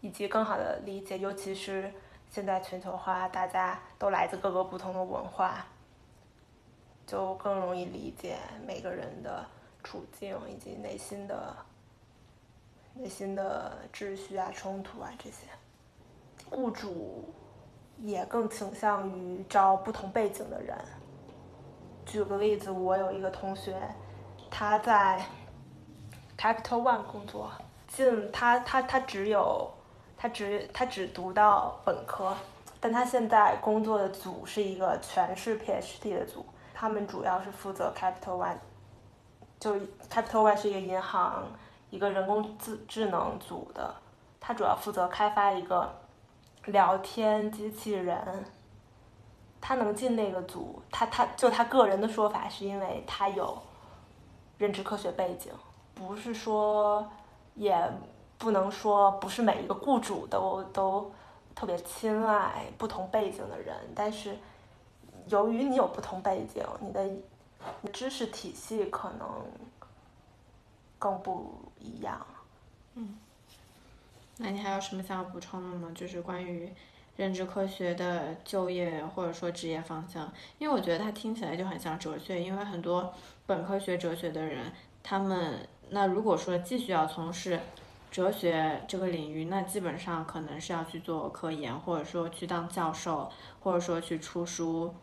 [0.00, 1.92] 以及更好的理解，尤其是。
[2.30, 5.66] 现在全球化，大家都来自各个不同的文化，
[7.06, 9.44] 就更容易理解每个人的
[9.84, 11.54] 处境以及内心的
[12.94, 15.46] 内心的秩序啊、冲突啊这些。
[16.48, 17.30] 雇主
[17.98, 20.76] 也更倾向于招不同背景的人。
[22.06, 23.76] 举个例子，我有一个同学，
[24.50, 25.24] 他在
[26.38, 27.50] Capital One 工作，
[27.88, 29.70] 进他他他只有。
[30.14, 32.32] 他只他只读到本科，
[32.78, 38.56] 但他现在工作的组是一个全是 PhD 的组，他们主要是负责 Capital One，
[39.58, 39.74] 就
[40.08, 41.48] Capital One 是一个银行
[41.90, 43.92] 一个人工智智能组的，
[44.38, 45.92] 他主要负责开发一个
[46.66, 48.44] 聊天机器人。
[49.60, 53.56] 他能进那个组，他他就他个人的说法是因为他有
[54.58, 55.52] 认知科学背景，
[55.94, 57.08] 不是说
[57.54, 57.90] 也。
[58.38, 61.12] 不能说不是每一个雇主都都
[61.54, 64.36] 特别青睐不同背景的人，但是
[65.28, 67.08] 由于你有不同背景，你的
[67.92, 69.28] 知识体系可能
[70.98, 72.26] 更不一样。
[72.94, 73.16] 嗯，
[74.42, 75.90] 那你还有什么想要补充的吗？
[75.94, 76.70] 就是关于
[77.16, 83.14] 认知科学的就业或者说职业方向，因为我觉得它听起来就很像哲学，因为很多
[83.46, 84.72] 本科学哲学的人，
[85.02, 87.60] 他们那如果说继续要从事。
[88.10, 94.94] 哲学这个领域，那基本上可能是要去做科研，或者说去当教授，或者说去出书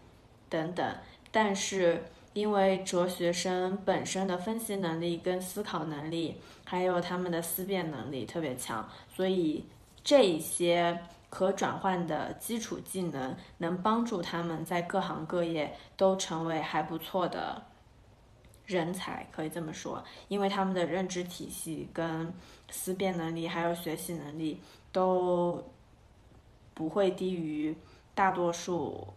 [0.48, 0.96] 等等。
[1.32, 6.40] 但是因为哲学生本身的分析能力、跟思考能力，
[6.70, 9.66] 还有他们的思辨能力特别强，所以
[10.04, 11.02] 这一些
[11.32, 17.64] 可转换的基础技能，能帮助他们在各行各业都成为还不错的
[18.68, 22.32] 人才，可以这么说，因为他们的认知体系跟。
[22.72, 24.62] 思辨能力还有学习能力
[24.92, 25.72] 都
[26.76, 27.76] 不会低于
[28.14, 29.12] 大多数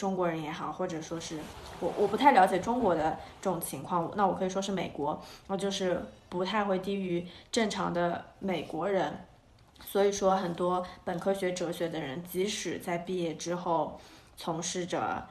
[0.00, 1.38] 中国人也好，或者说是
[1.78, 9.26] 我我不太了解中国的这种情况，那我可以说是美国，那就是不太会低于正常的美国人。
[9.84, 14.00] 所以说，很多本科学哲学的人，即使在毕业之后
[14.38, 15.26] 从事着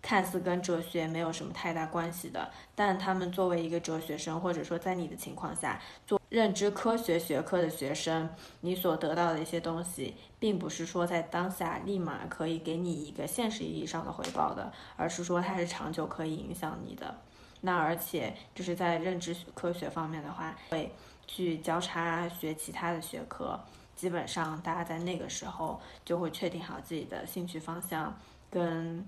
[0.00, 6.18] 看似跟哲学没有什么太大关系的，但他们作为一个哲学生，或者说在你的情况下做。
[6.34, 8.28] 认知科学学科的学生，
[8.62, 17.14] 你所得到的一些东西，并不是说在当下立马可以给你一个现实意义上的回报的，而是说它是长久可以影响你的。
[17.60, 20.92] 那而且就是在认知科学方面的话，会
[21.24, 23.56] 去交叉学其他的学科，
[23.94, 28.12] 基本上大家在那个时候就会确定好自己的兴趣方向
[28.50, 29.06] 跟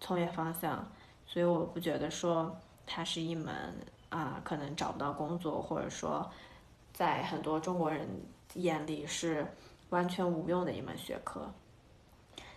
[0.00, 0.88] 从业方向，
[1.26, 2.56] 所以我不觉得说
[2.86, 3.74] 它是一门
[4.10, 6.30] 啊可能找不到工作，或者说
[7.00, 8.06] 在很多中国人
[8.56, 9.46] 眼里是
[9.88, 11.50] 完全无用的一门学科。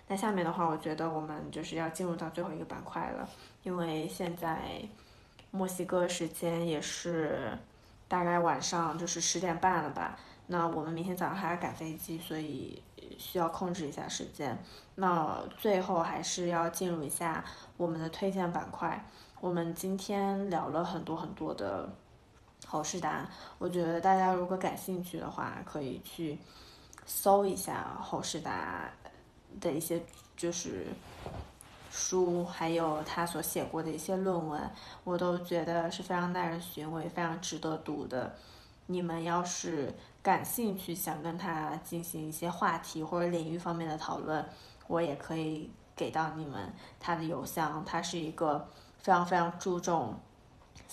[0.05, 3.29] 那下面的话，我觉得我们就是要进入到最后一个板块了，
[3.63, 4.81] 因为现在
[5.51, 7.57] 墨西哥时间也是
[8.09, 10.19] 大概晚上就是十点半了吧。
[10.47, 12.83] 那我们明天早上还要赶飞机，所以
[13.17, 14.61] 需要控制一下时间。
[14.95, 17.45] 那最后还是要进入一下
[17.77, 19.05] 我们的推荐板块。
[19.39, 21.89] 我们今天聊了很多很多的
[22.67, 26.37] 侯世达，我觉得大家如果感兴趣的话，可以去
[27.05, 28.89] 搜一下侯世达。
[29.61, 30.01] 的一些
[30.35, 30.87] 就是
[31.91, 34.59] 书，还有他所写过的一些论文，
[35.03, 38.35] 我都觉得是非常耐人寻味、非常值得读的。
[38.87, 39.93] 你们要是
[40.23, 44.43] 感兴趣，想跟他进行一些话题或者领域方面的讨论，
[44.87, 47.85] 我也可以给到你们他的邮箱。
[47.85, 50.15] 他是一个非常非常注重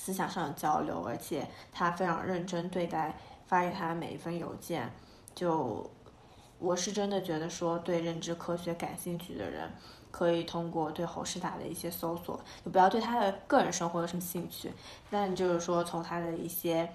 [0.01, 3.15] 思想上的交流，而且他非常认真对待
[3.47, 4.91] 发给他的每一份邮件，
[5.35, 5.91] 就。
[6.63, 9.73] 我是真的觉得说，对认知科学感兴趣的人，
[10.11, 14.71] 可以通过对侯世达的一些搜索，就不要对他的个人生活有什么兴趣，
[15.11, 16.93] 但就是说从他的一些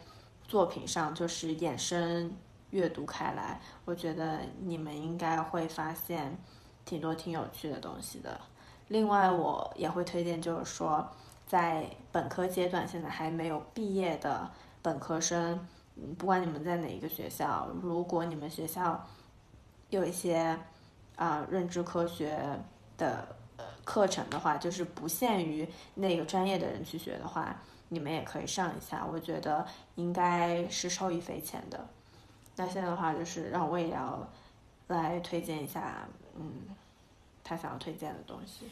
[0.47, 2.31] 作品上，就是衍生
[2.69, 6.37] 阅读开来，我觉得你们应该会发现
[6.85, 8.39] 挺多挺有趣的东西的。
[8.89, 11.09] 另外，我也会推荐，就是说
[11.47, 14.49] 在本科阶段，现在还没有毕业的
[14.81, 15.67] 本科生，
[16.17, 19.05] 不管你们在哪一个学校，如果你们学校。
[19.91, 20.57] 有一些
[21.15, 22.37] 啊，认知科学
[22.97, 23.25] 的
[23.85, 27.55] 课程的话，就是不限于那个专业的人去学的话，
[27.87, 29.05] 你们也可以上一下。
[29.05, 31.87] 我觉得应该是受益匪浅的。
[32.55, 34.27] 那现在的话，就是让我也要
[34.87, 36.51] 来推荐一下，嗯，
[37.43, 38.65] 他想要推荐的东西。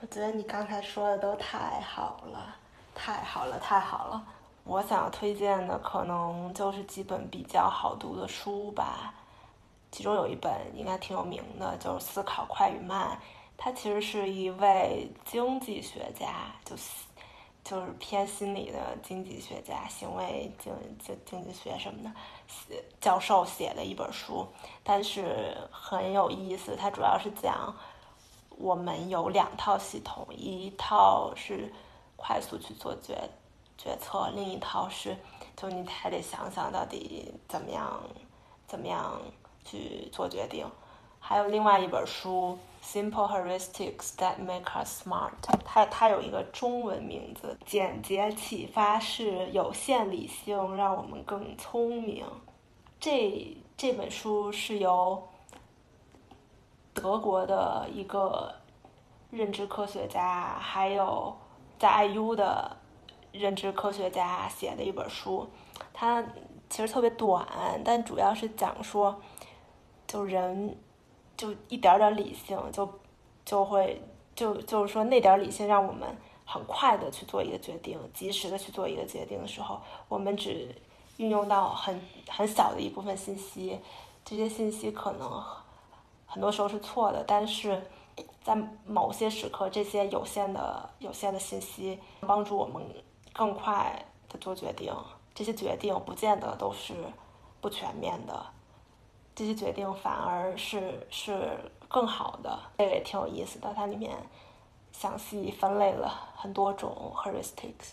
[0.00, 2.54] 我觉得你刚才说的都太好了，
[2.94, 4.24] 太好了，太好了。
[4.62, 9.12] 我想要推荐的可能就是几本比较好读的书吧。
[9.90, 13.08] 其中有一本应该挺有名的，就是《思考快与慢》。
[13.56, 17.06] 他其实是一位经济学家，就是
[17.64, 22.12] 就是偏心理的经济学家，行为经经经济学什么的
[22.46, 24.46] 写教授写的一本书，
[24.84, 26.76] 但是很有意思。
[26.76, 27.74] 他主要是讲
[28.58, 31.72] 我们有两套系统，一套是
[32.16, 33.16] 快速去做决
[33.76, 35.16] 决策，另一套是
[35.56, 38.00] 就你还得想想到底怎么样
[38.66, 39.20] 怎么样。
[39.64, 40.66] 去做决定，
[41.20, 45.32] 还有另外一本书《Simple Heuristics That Make Us Smart》，
[45.62, 52.24] 它它有一个中文名字，《简洁启发式有限理性让我们更聪明》。
[52.98, 55.28] 这这本书是由
[57.00, 58.54] 德国的一个
[59.30, 61.36] 认知科学家，还有
[61.78, 62.76] 在 IU 的
[63.32, 65.48] 认知科学家写的一本书。
[65.92, 66.24] 它
[66.70, 67.46] 其实特别短，
[67.84, 69.20] 但主要是讲说。
[70.10, 70.74] 就人，
[71.36, 72.88] 就一点点理性，就
[73.44, 74.02] 就会
[74.34, 76.08] 就就是说那点理性让我们
[76.46, 79.78] 很快的去做一个决定，及时的去做一个决定的时候，
[80.08, 80.74] 我们只
[81.18, 83.78] 运用到很很小的一部分信息，
[84.24, 85.30] 这些信息可能
[86.28, 87.82] 很多时候是错的，但是
[88.44, 88.54] 在
[88.86, 92.82] 某些时刻，这些有限的有限的信息帮助我们
[93.32, 94.94] 更快的做决定，
[95.34, 96.94] 这些决定不见得都是
[97.60, 98.46] 不全面的。
[99.34, 101.58] 这些决定反而是是
[101.88, 103.72] 更好的，这个也挺有意思的。
[103.74, 104.16] 它里面
[104.92, 107.92] 详细分类了很多种 heuristics。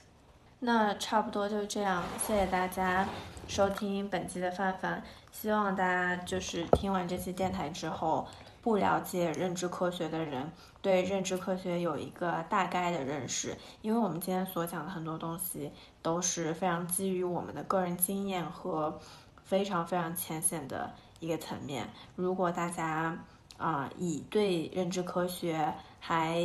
[0.59, 3.07] 那差不多就是这样，谢谢大家
[3.47, 5.03] 收听本期的范范。
[5.31, 8.27] 希望大家就是听完这期电台之后，
[8.61, 13.55] 不了解认知科学的人对认知科学有一个大概的认识。
[13.81, 15.71] 因为我们今天所讲的很多东西
[16.01, 18.99] 都是非常基于我们的个人经验和
[19.43, 20.93] 非常非常浅显的。
[21.21, 23.17] 一个层面，如果大家
[23.57, 26.43] 啊已对认知科学还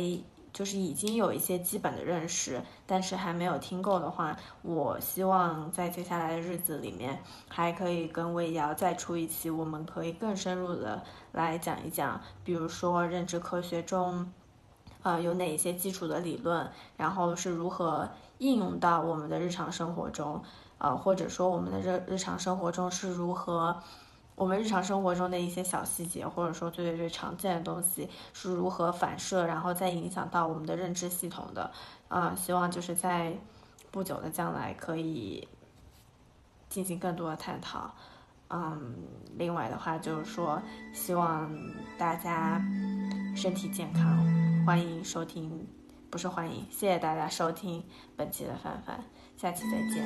[0.53, 14.31] 就是已经有一些基本的认识，但是还没有听够的话，我希望在接下来的日子里面还可以跟魏瑶再出一期，我们可以更深入的来讲一讲，比如说认知科学中，
[15.03, 18.09] 呃有哪一些基础的理论，然后是如何
[18.39, 20.43] 应用到我们的日常生活中，
[20.79, 23.81] 呃或者说我们的日日常生活中是如何。
[24.35, 31.71] 我们日常生活中的一些小细节，或者说最最最常见的东西是如何反射，然后再影响到我们的认知系统的。
[32.07, 33.37] 啊，希望就是在
[33.91, 35.47] 不久的将来可以
[36.69, 37.93] 进行更多的探讨。
[38.49, 38.95] 嗯，
[39.37, 40.61] 另外的话就是说，
[40.93, 41.49] 希望
[41.97, 42.59] 大家
[43.35, 45.65] 身体健康，欢迎收听，
[46.09, 47.81] 不是欢迎，谢谢大家收听
[48.17, 49.01] 本期的范范，
[49.37, 50.05] 下期再见。